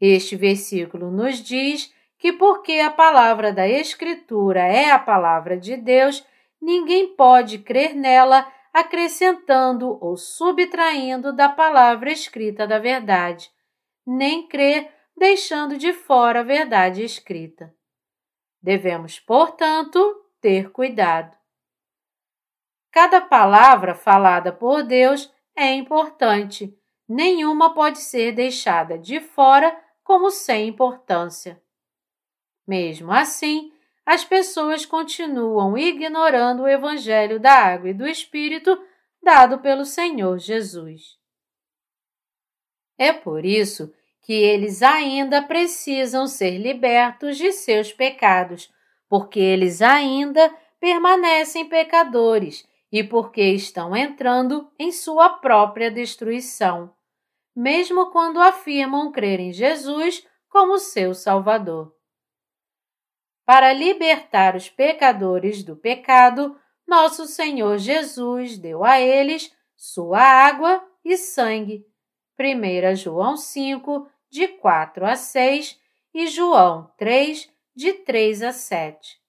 Este 0.00 0.34
versículo 0.34 1.10
nos 1.10 1.42
diz 1.42 1.92
que, 2.18 2.32
porque 2.32 2.80
a 2.80 2.90
palavra 2.90 3.52
da 3.52 3.68
Escritura 3.68 4.60
é 4.60 4.90
a 4.90 4.98
palavra 4.98 5.58
de 5.58 5.76
Deus, 5.76 6.26
ninguém 6.60 7.14
pode 7.14 7.58
crer 7.58 7.94
nela 7.94 8.50
acrescentando 8.72 9.98
ou 10.00 10.16
subtraindo 10.16 11.32
da 11.34 11.48
palavra 11.48 12.10
escrita 12.10 12.66
da 12.66 12.78
verdade, 12.78 13.50
nem 14.06 14.46
crer 14.46 14.90
deixando 15.16 15.76
de 15.76 15.92
fora 15.92 16.40
a 16.40 16.44
verdade 16.44 17.02
escrita. 17.02 17.74
Devemos, 18.62 19.18
portanto, 19.18 19.98
ter 20.40 20.70
cuidado. 20.70 21.36
Cada 22.90 23.20
palavra 23.20 23.94
falada 23.94 24.52
por 24.52 24.82
Deus 24.82 25.32
é 25.56 25.72
importante, 25.74 26.76
nenhuma 27.08 27.74
pode 27.74 27.98
ser 27.98 28.32
deixada 28.32 28.98
de 28.98 29.20
fora 29.20 29.76
como 30.10 30.28
sem 30.28 30.66
importância. 30.66 31.62
Mesmo 32.66 33.12
assim, 33.12 33.72
as 34.04 34.24
pessoas 34.24 34.84
continuam 34.84 35.78
ignorando 35.78 36.64
o 36.64 36.68
Evangelho 36.68 37.38
da 37.38 37.52
Água 37.52 37.90
e 37.90 37.94
do 37.94 38.08
Espírito 38.08 38.76
dado 39.22 39.60
pelo 39.60 39.84
Senhor 39.84 40.36
Jesus. 40.40 41.16
É 42.98 43.12
por 43.12 43.44
isso 43.44 43.94
que 44.20 44.32
eles 44.32 44.82
ainda 44.82 45.42
precisam 45.42 46.26
ser 46.26 46.58
libertos 46.58 47.38
de 47.38 47.52
seus 47.52 47.92
pecados, 47.92 48.68
porque 49.08 49.38
eles 49.38 49.80
ainda 49.80 50.52
permanecem 50.80 51.68
pecadores 51.68 52.66
e 52.90 53.04
porque 53.04 53.42
estão 53.42 53.94
entrando 53.94 54.68
em 54.76 54.90
sua 54.90 55.28
própria 55.38 55.88
destruição 55.88 56.92
mesmo 57.60 58.10
quando 58.10 58.40
afirmam 58.40 59.12
crer 59.12 59.38
em 59.38 59.52
Jesus 59.52 60.26
como 60.48 60.78
seu 60.78 61.12
Salvador. 61.12 61.94
Para 63.44 63.70
libertar 63.74 64.56
os 64.56 64.70
pecadores 64.70 65.62
do 65.62 65.76
pecado, 65.76 66.58
nosso 66.88 67.26
Senhor 67.26 67.76
Jesus 67.76 68.56
deu 68.56 68.82
a 68.82 68.98
eles 68.98 69.54
sua 69.76 70.20
água 70.20 70.82
e 71.04 71.18
sangue. 71.18 71.84
1 72.38 72.96
João 72.96 73.36
5, 73.36 74.08
de 74.30 74.48
4 74.48 75.04
a 75.04 75.14
6 75.14 75.78
e 76.14 76.28
João 76.28 76.90
3, 76.96 77.46
de 77.76 77.92
3 77.92 78.42
a 78.42 78.52
7. 78.52 79.20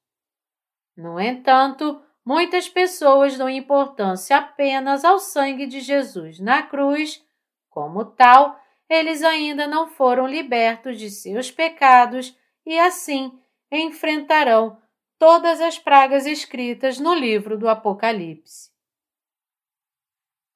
No 0.96 1.20
entanto, 1.20 2.02
muitas 2.24 2.70
pessoas 2.70 3.38
dão 3.38 3.50
importância 3.50 4.38
apenas 4.38 5.04
ao 5.04 5.20
sangue 5.20 5.68
de 5.68 5.82
Jesus 5.82 6.40
na 6.40 6.64
cruz 6.64 7.22
como 7.72 8.06
tal, 8.06 8.60
eles 8.88 9.24
ainda 9.24 9.66
não 9.66 9.88
foram 9.88 10.28
libertos 10.28 11.00
de 11.00 11.10
seus 11.10 11.50
pecados 11.50 12.38
e 12.66 12.78
assim 12.78 13.40
enfrentarão 13.72 14.78
todas 15.18 15.62
as 15.62 15.80
pragas 15.80 16.26
escritas 16.26 17.00
no 17.00 17.14
livro 17.14 17.58
do 17.58 17.70
Apocalipse. 17.70 18.70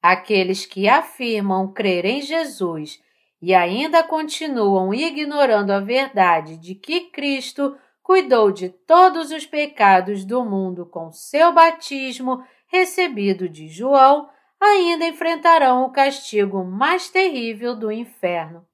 Aqueles 0.02 0.66
que 0.66 0.88
afirmam 0.88 1.72
crer 1.72 2.04
em 2.04 2.20
Jesus 2.20 3.02
e 3.40 3.54
ainda 3.54 4.04
continuam 4.04 4.92
ignorando 4.92 5.70
a 5.70 5.80
verdade 5.80 6.56
de 6.58 6.74
que 6.74 7.10
Cristo 7.10 7.76
cuidou 8.02 8.52
de 8.52 8.68
todos 8.68 9.30
os 9.30 9.46
pecados 9.46 10.24
do 10.24 10.44
mundo 10.44 10.86
com 10.86 11.10
seu 11.10 11.52
batismo 11.52 12.44
recebido 12.68 13.48
de 13.48 13.68
João, 13.68 14.28
ainda 14.60 15.06
enfrentarão 15.06 15.84
o 15.84 15.90
castigo 15.90 16.64
mais 16.64 17.10
terrível 17.10 17.74
do 17.76 17.92
inferno. 17.92 18.66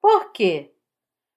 Por 0.00 0.32
quê? 0.32 0.72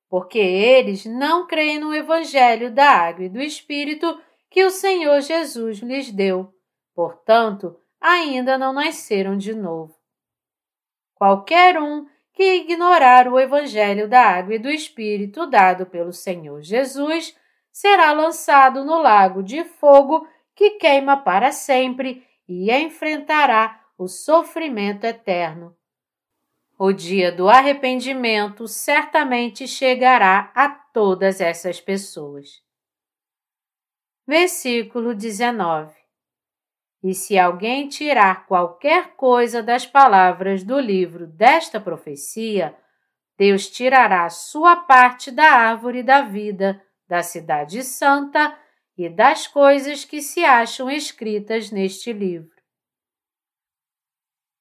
Porque 0.09 0.39
eles 0.39 1.05
não 1.05 1.47
creem 1.47 1.79
no 1.79 1.93
Evangelho 1.93 2.71
da 2.71 2.89
Água 2.89 3.25
e 3.25 3.29
do 3.29 3.41
Espírito 3.41 4.21
que 4.49 4.63
o 4.63 4.69
Senhor 4.69 5.21
Jesus 5.21 5.79
lhes 5.79 6.11
deu. 6.11 6.53
Portanto, 6.93 7.79
ainda 7.99 8.57
não 8.57 8.73
nasceram 8.73 9.37
de 9.37 9.53
novo. 9.53 9.95
Qualquer 11.13 11.81
um 11.81 12.05
que 12.33 12.55
ignorar 12.57 13.27
o 13.27 13.39
Evangelho 13.39 14.07
da 14.07 14.21
Água 14.21 14.55
e 14.55 14.59
do 14.59 14.69
Espírito 14.69 15.47
dado 15.47 15.85
pelo 15.85 16.13
Senhor 16.13 16.61
Jesus 16.61 17.35
será 17.71 18.11
lançado 18.11 18.85
no 18.85 18.99
lago 19.01 19.41
de 19.41 19.63
fogo 19.63 20.27
que 20.55 20.71
queima 20.71 21.17
para 21.17 21.51
sempre 21.51 22.26
e 22.47 22.71
enfrentará 22.71 23.83
o 23.97 24.07
sofrimento 24.07 25.03
eterno. 25.03 25.75
O 26.79 26.93
dia 26.93 27.31
do 27.31 27.49
arrependimento 27.49 28.67
certamente 28.67 29.67
chegará 29.67 30.51
a 30.53 30.69
todas 30.69 31.41
essas 31.41 31.81
pessoas. 31.81 32.61
Versículo 34.27 35.15
19 35.15 35.95
E 37.03 37.15
se 37.15 37.39
alguém 37.39 37.87
tirar 37.87 38.45
qualquer 38.45 39.15
coisa 39.15 39.63
das 39.63 39.85
palavras 39.87 40.63
do 40.63 40.79
livro 40.79 41.25
desta 41.25 41.79
profecia, 41.79 42.77
Deus 43.37 43.67
tirará 43.69 44.29
sua 44.29 44.75
parte 44.75 45.31
da 45.31 45.49
árvore 45.51 46.03
da 46.03 46.21
vida, 46.21 46.79
da 47.07 47.23
cidade 47.23 47.83
santa 47.83 48.55
e 48.97 49.07
das 49.07 49.45
coisas 49.45 50.03
que 50.03 50.21
se 50.21 50.43
acham 50.43 50.89
escritas 50.89 51.69
neste 51.69 52.11
livro. 52.11 52.55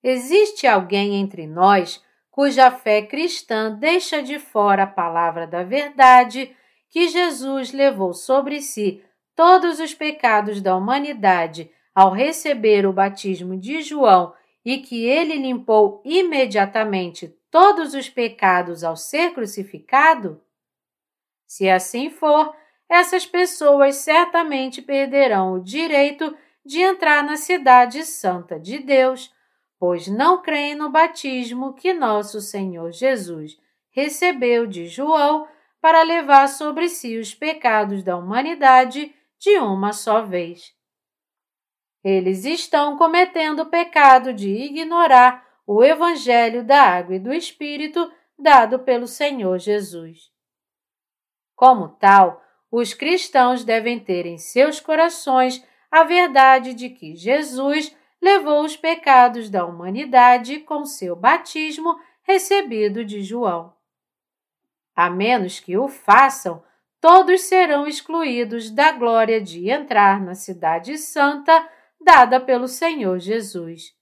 Existe 0.03 0.67
alguém 0.67 1.15
entre 1.15 1.47
nós 1.47 2.05
cuja 2.31 2.71
fé 2.71 3.01
cristã 3.01 3.75
deixa 3.75 4.23
de 4.23 4.39
fora 4.39 4.83
a 4.83 4.87
palavra 4.87 5.47
da 5.47 5.65
verdade 5.65 6.55
que 6.91 7.09
Jesus 7.09 7.73
levou 7.73 8.13
sobre 8.13 8.61
si 8.61 9.03
todos 9.35 9.81
os 9.81 9.95
pecados 9.95 10.61
da 10.61 10.77
humanidade 10.77 11.71
ao 11.95 12.13
receber 12.13 12.87
o 12.87 12.93
batismo 12.93 13.57
de 13.59 13.81
João 13.81 14.35
e 14.63 14.79
que 14.79 15.07
ele 15.07 15.37
limpou 15.37 16.03
imediatamente 16.05 17.35
todos 17.51 17.95
os 17.95 18.09
pecados 18.09 18.85
ao 18.85 18.97
ser 18.97 19.33
crucificado? 19.33 20.43
Se 21.47 21.71
assim 21.71 22.11
for, 22.11 22.55
essas 22.89 23.27
pessoas 23.27 23.97
certamente 23.97 24.81
perderão 24.81 25.55
o 25.55 25.63
direito 25.63 26.37
de 26.65 26.81
entrar 26.81 27.23
na 27.23 27.37
cidade 27.37 28.05
santa 28.05 28.59
de 28.59 28.79
Deus, 28.79 29.33
pois 29.79 30.09
não 30.09 30.43
creem 30.43 30.75
no 30.75 30.91
batismo 30.91 31.75
que 31.75 31.93
nosso 31.93 32.41
Senhor 32.41 32.93
Jesus 32.93 33.59
recebeu 33.91 34.67
de 34.67 34.87
João 34.87 35.47
para 35.81 36.03
levar 36.03 36.49
sobre 36.49 36.89
si 36.89 37.19
os 37.19 37.35
pecados 37.35 38.03
da 38.03 38.17
humanidade 38.17 39.15
de 39.39 39.59
uma 39.59 39.93
só 39.93 40.23
vez. 40.23 40.75
Eles 42.03 42.45
estão 42.45 42.97
cometendo 42.97 43.61
o 43.61 43.71
pecado 43.71 44.33
de 44.33 44.49
ignorar 44.49 45.45
o 45.67 45.83
Evangelho 45.83 46.65
da 46.65 46.81
Água 46.83 47.17
e 47.17 47.19
do 47.19 47.33
Espírito 47.33 48.11
dado 48.39 48.79
pelo 48.81 49.07
Senhor 49.07 49.59
Jesus. 49.59 50.31
Como 51.55 51.89
tal, 51.89 52.43
os 52.71 52.93
cristãos 52.95 53.65
devem 53.65 53.99
ter 53.99 54.27
em 54.27 54.39
seus 54.39 54.81
corações 54.81 55.65
a 55.91 56.05
verdade 56.05 56.75
de 56.75 56.91
que 56.91 57.15
Jesus 57.15 57.95
levou 58.21 58.65
os 58.65 58.77
pecados 58.77 59.49
da 59.49 59.65
humanidade 59.65 60.61
com 60.61 60.85
seu 60.85 61.15
batismo 61.15 61.99
recebido 62.23 63.05
de 63.05 63.23
João. 63.23 63.73
A 64.95 65.09
menos 65.09 65.61
que 65.61 65.77
o 65.77 65.89
façam, 65.89 66.63
todos 67.01 67.43
serão 67.43 67.87
excluídos 67.87 68.71
da 68.71 68.93
glória 68.93 69.41
de 69.41 69.71
entrar 69.71 70.21
na 70.21 70.35
Cidade 70.35 70.99
Santa 70.99 71.69
dada 72.01 72.41
pelo 72.41 72.67
Senhor 72.67 73.19
Jesus. 73.19 73.95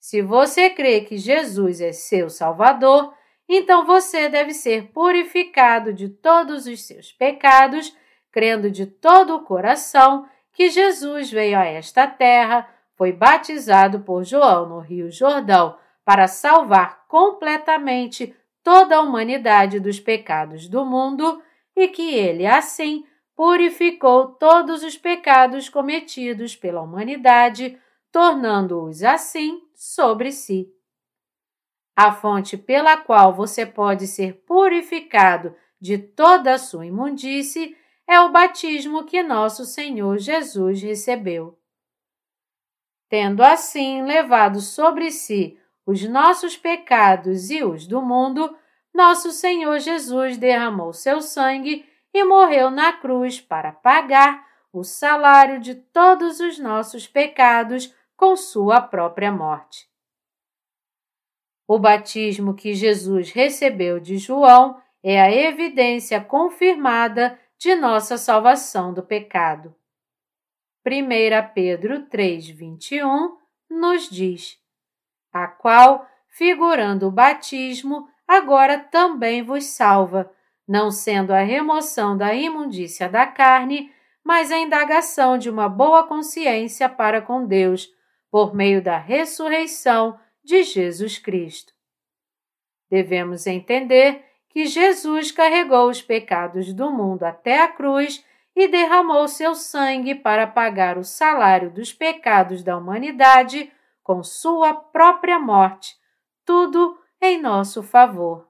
Se 0.00 0.22
você 0.22 0.70
crê 0.70 1.02
que 1.02 1.16
Jesus 1.16 1.80
é 1.80 1.92
seu 1.92 2.28
Salvador, 2.30 3.14
então 3.56 3.84
você 3.84 4.28
deve 4.28 4.54
ser 4.54 4.88
purificado 4.92 5.92
de 5.92 6.08
todos 6.08 6.66
os 6.66 6.82
seus 6.82 7.12
pecados, 7.12 7.94
crendo 8.30 8.70
de 8.70 8.86
todo 8.86 9.34
o 9.34 9.42
coração 9.42 10.26
que 10.52 10.70
Jesus 10.70 11.30
veio 11.30 11.58
a 11.58 11.64
esta 11.64 12.06
terra, 12.06 12.68
foi 12.94 13.12
batizado 13.12 14.00
por 14.00 14.24
João 14.24 14.68
no 14.68 14.78
Rio 14.78 15.10
Jordão 15.10 15.76
para 16.04 16.28
salvar 16.28 17.04
completamente 17.08 18.34
toda 18.62 18.96
a 18.96 19.00
humanidade 19.00 19.80
dos 19.80 19.98
pecados 19.98 20.68
do 20.68 20.84
mundo 20.84 21.42
e 21.74 21.88
que 21.88 22.14
ele, 22.14 22.46
assim, 22.46 23.04
purificou 23.34 24.28
todos 24.28 24.82
os 24.82 24.96
pecados 24.96 25.68
cometidos 25.68 26.54
pela 26.54 26.82
humanidade, 26.82 27.78
tornando-os 28.10 29.02
assim 29.02 29.60
sobre 29.74 30.30
si. 30.30 30.70
A 31.94 32.12
fonte 32.12 32.56
pela 32.56 32.96
qual 32.96 33.34
você 33.34 33.66
pode 33.66 34.06
ser 34.06 34.44
purificado 34.46 35.54
de 35.80 35.98
toda 35.98 36.54
a 36.54 36.58
sua 36.58 36.86
imundície 36.86 37.76
é 38.08 38.18
o 38.20 38.30
batismo 38.30 39.04
que 39.04 39.22
nosso 39.22 39.64
Senhor 39.64 40.18
Jesus 40.18 40.80
recebeu. 40.82 41.58
Tendo 43.08 43.42
assim 43.42 44.02
levado 44.02 44.60
sobre 44.60 45.10
si 45.10 45.58
os 45.84 46.02
nossos 46.08 46.56
pecados 46.56 47.50
e 47.50 47.62
os 47.62 47.86
do 47.86 48.00
mundo, 48.00 48.56
nosso 48.94 49.30
Senhor 49.30 49.78
Jesus 49.78 50.38
derramou 50.38 50.92
seu 50.92 51.20
sangue 51.20 51.84
e 52.14 52.24
morreu 52.24 52.70
na 52.70 52.92
cruz 52.94 53.40
para 53.40 53.72
pagar 53.72 54.46
o 54.72 54.82
salário 54.82 55.60
de 55.60 55.74
todos 55.74 56.40
os 56.40 56.58
nossos 56.58 57.06
pecados 57.06 57.94
com 58.16 58.34
sua 58.36 58.80
própria 58.80 59.30
morte. 59.30 59.91
O 61.66 61.78
batismo 61.78 62.54
que 62.54 62.74
Jesus 62.74 63.30
recebeu 63.30 64.00
de 64.00 64.18
João 64.18 64.80
é 65.02 65.20
a 65.20 65.30
evidência 65.30 66.20
confirmada 66.20 67.38
de 67.58 67.74
nossa 67.74 68.18
salvação 68.18 68.92
do 68.92 69.02
pecado. 69.02 69.74
1 70.86 71.54
Pedro 71.54 72.06
3,21 72.06 73.30
nos 73.70 74.08
diz: 74.10 74.58
A 75.32 75.46
qual, 75.46 76.06
figurando 76.28 77.06
o 77.06 77.12
batismo, 77.12 78.08
agora 78.26 78.78
também 78.78 79.42
vos 79.42 79.64
salva 79.64 80.30
não 80.66 80.90
sendo 80.90 81.32
a 81.32 81.40
remoção 81.40 82.16
da 82.16 82.34
imundícia 82.34 83.08
da 83.08 83.26
carne, 83.26 83.92
mas 84.24 84.50
a 84.50 84.58
indagação 84.58 85.36
de 85.36 85.50
uma 85.50 85.68
boa 85.68 86.06
consciência 86.06 86.88
para 86.88 87.20
com 87.20 87.46
Deus, 87.46 87.88
por 88.30 88.54
meio 88.54 88.82
da 88.82 88.96
ressurreição 88.96 90.18
de 90.42 90.62
Jesus 90.62 91.18
Cristo. 91.18 91.72
Devemos 92.90 93.46
entender 93.46 94.24
que 94.48 94.66
Jesus 94.66 95.32
carregou 95.32 95.88
os 95.88 96.02
pecados 96.02 96.72
do 96.72 96.90
mundo 96.90 97.22
até 97.22 97.62
a 97.62 97.68
cruz 97.68 98.24
e 98.54 98.68
derramou 98.68 99.26
seu 99.26 99.54
sangue 99.54 100.14
para 100.14 100.46
pagar 100.46 100.98
o 100.98 101.04
salário 101.04 101.70
dos 101.70 101.92
pecados 101.92 102.62
da 102.62 102.76
humanidade 102.76 103.72
com 104.02 104.22
sua 104.22 104.74
própria 104.74 105.38
morte, 105.38 105.96
tudo 106.44 106.98
em 107.20 107.40
nosso 107.40 107.82
favor. 107.82 108.46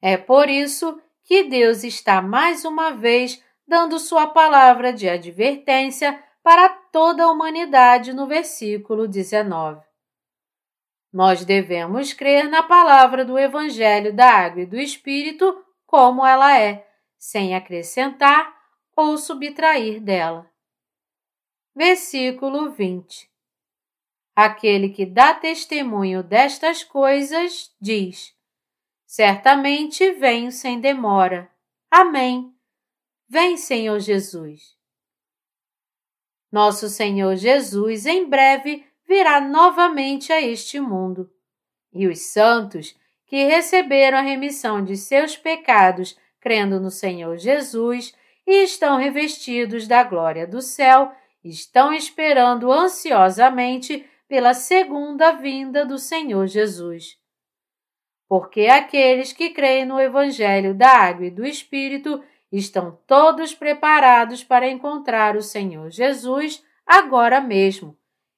É 0.00 0.16
por 0.16 0.48
isso 0.48 1.00
que 1.24 1.44
Deus 1.44 1.84
está 1.84 2.22
mais 2.22 2.64
uma 2.64 2.90
vez 2.92 3.44
dando 3.68 3.98
sua 3.98 4.26
palavra 4.28 4.92
de 4.92 5.08
advertência 5.08 6.22
para 6.42 6.68
toda 6.68 7.24
a 7.24 7.30
humanidade 7.30 8.12
no 8.12 8.26
versículo 8.26 9.06
19. 9.06 9.91
Nós 11.12 11.44
devemos 11.44 12.12
crer 12.12 12.48
na 12.48 12.62
palavra 12.62 13.24
do 13.24 13.38
Evangelho 13.38 14.14
da 14.14 14.30
Água 14.30 14.62
e 14.62 14.66
do 14.66 14.78
Espírito 14.78 15.62
como 15.86 16.24
ela 16.24 16.58
é, 16.58 16.88
sem 17.18 17.54
acrescentar 17.54 18.56
ou 18.96 19.18
subtrair 19.18 20.00
dela. 20.00 20.50
Versículo 21.74 22.70
20 22.70 23.30
Aquele 24.34 24.88
que 24.88 25.04
dá 25.04 25.34
testemunho 25.34 26.22
destas 26.22 26.82
coisas 26.82 27.70
diz: 27.78 28.34
Certamente 29.06 30.12
venho 30.12 30.50
sem 30.50 30.80
demora. 30.80 31.50
Amém. 31.90 32.54
Vem, 33.28 33.58
Senhor 33.58 34.00
Jesus. 34.00 34.74
Nosso 36.50 36.88
Senhor 36.88 37.36
Jesus 37.36 38.06
em 38.06 38.26
breve 38.26 38.86
virá 39.12 39.40
novamente 39.40 40.32
a 40.32 40.40
este 40.40 40.80
mundo. 40.80 41.30
E 41.92 42.06
os 42.06 42.20
santos 42.32 42.96
que 43.26 43.44
receberam 43.44 44.16
a 44.16 44.22
remissão 44.22 44.82
de 44.82 44.96
seus 44.96 45.36
pecados 45.36 46.16
crendo 46.40 46.80
no 46.80 46.90
Senhor 46.90 47.36
Jesus 47.36 48.14
e 48.46 48.64
estão 48.64 48.96
revestidos 48.96 49.86
da 49.86 50.02
glória 50.02 50.46
do 50.46 50.62
céu, 50.62 51.12
estão 51.44 51.92
esperando 51.92 52.72
ansiosamente 52.72 54.04
pela 54.26 54.54
segunda 54.54 55.32
vinda 55.32 55.84
do 55.84 55.98
Senhor 55.98 56.46
Jesus 56.46 57.20
porque 58.32 58.62
aqueles 58.62 59.30
que 59.30 59.50
creem 59.50 59.84
no 59.84 60.00
Evangelho 60.00 60.72
da 60.72 60.88
Água 60.88 61.26
e 61.26 61.30
do 61.30 61.44
Espírito 61.44 62.24
estão 62.50 62.98
todos 63.06 63.54
preparados 63.54 64.42
para 64.42 64.66
encontrar 64.70 65.36
o 65.36 65.42
Senhor 65.42 65.90
Jesus 65.90 66.64
agora 66.86 67.42
mesmo. 67.42 67.94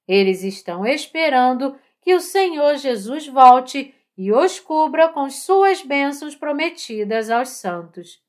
Eles 0.06 0.42
estão 0.42 0.86
esperando 0.86 1.78
que 2.00 2.14
o 2.14 2.20
Senhor 2.20 2.76
Jesus 2.76 3.26
volte 3.26 3.94
e 4.16 4.32
os 4.32 4.60
cubra 4.60 5.08
com 5.08 5.28
suas 5.30 5.82
bênçãos 5.82 6.36
prometidas 6.36 7.30
aos 7.30 7.48
santos. 7.48 8.22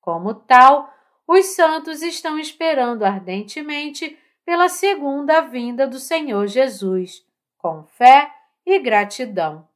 Como 0.00 0.34
tal, 0.34 0.92
os 1.26 1.46
santos 1.46 2.02
estão 2.02 2.38
esperando 2.38 3.04
ardentemente 3.04 4.18
pela 4.44 4.68
segunda 4.68 5.40
vinda 5.40 5.86
do 5.86 5.98
Senhor 5.98 6.46
Jesus, 6.46 7.24
com 7.56 7.84
fé 7.84 8.32
e 8.66 8.78
gratidão 8.78 9.68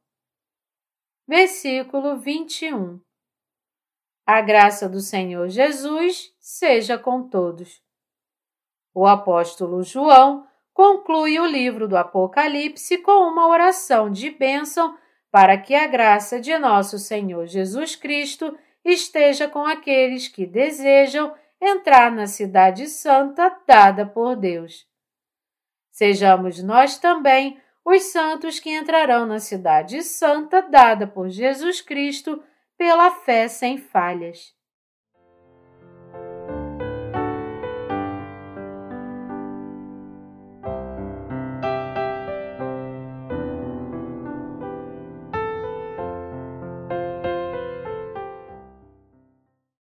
versículo 1.27 2.17
21. 2.17 2.99
A 4.25 4.41
graça 4.41 4.87
do 4.87 4.99
Senhor 4.99 5.49
Jesus 5.49 6.33
seja 6.39 6.97
com 6.97 7.27
todos. 7.27 7.81
O 8.93 9.07
apóstolo 9.07 9.83
João 9.83 10.47
conclui 10.73 11.39
o 11.39 11.45
livro 11.45 11.87
do 11.87 11.95
Apocalipse 11.95 12.97
com 12.97 13.27
uma 13.27 13.47
oração 13.47 14.09
de 14.09 14.29
bênção 14.31 14.97
para 15.31 15.57
que 15.57 15.73
a 15.75 15.87
graça 15.87 16.39
de 16.39 16.57
nosso 16.57 16.97
Senhor 16.99 17.45
Jesus 17.45 17.95
Cristo 17.95 18.57
esteja 18.83 19.47
com 19.47 19.65
aqueles 19.65 20.27
que 20.27 20.45
desejam 20.45 21.33
entrar 21.61 22.11
na 22.11 22.27
Cidade 22.27 22.87
Santa 22.87 23.55
dada 23.65 24.05
por 24.05 24.35
Deus. 24.35 24.85
Sejamos 25.91 26.61
nós 26.61 26.97
também 26.97 27.61
os 27.85 28.03
santos 28.03 28.59
que 28.59 28.69
entrarão 28.69 29.25
na 29.25 29.39
Cidade 29.39 30.01
Santa 30.03 30.61
dada 30.61 31.05
por 31.05 31.29
Jesus 31.29 31.81
Cristo 31.81 32.41
pela 32.77 33.11
fé 33.11 33.47
sem 33.47 33.77
falhas. 33.77 34.53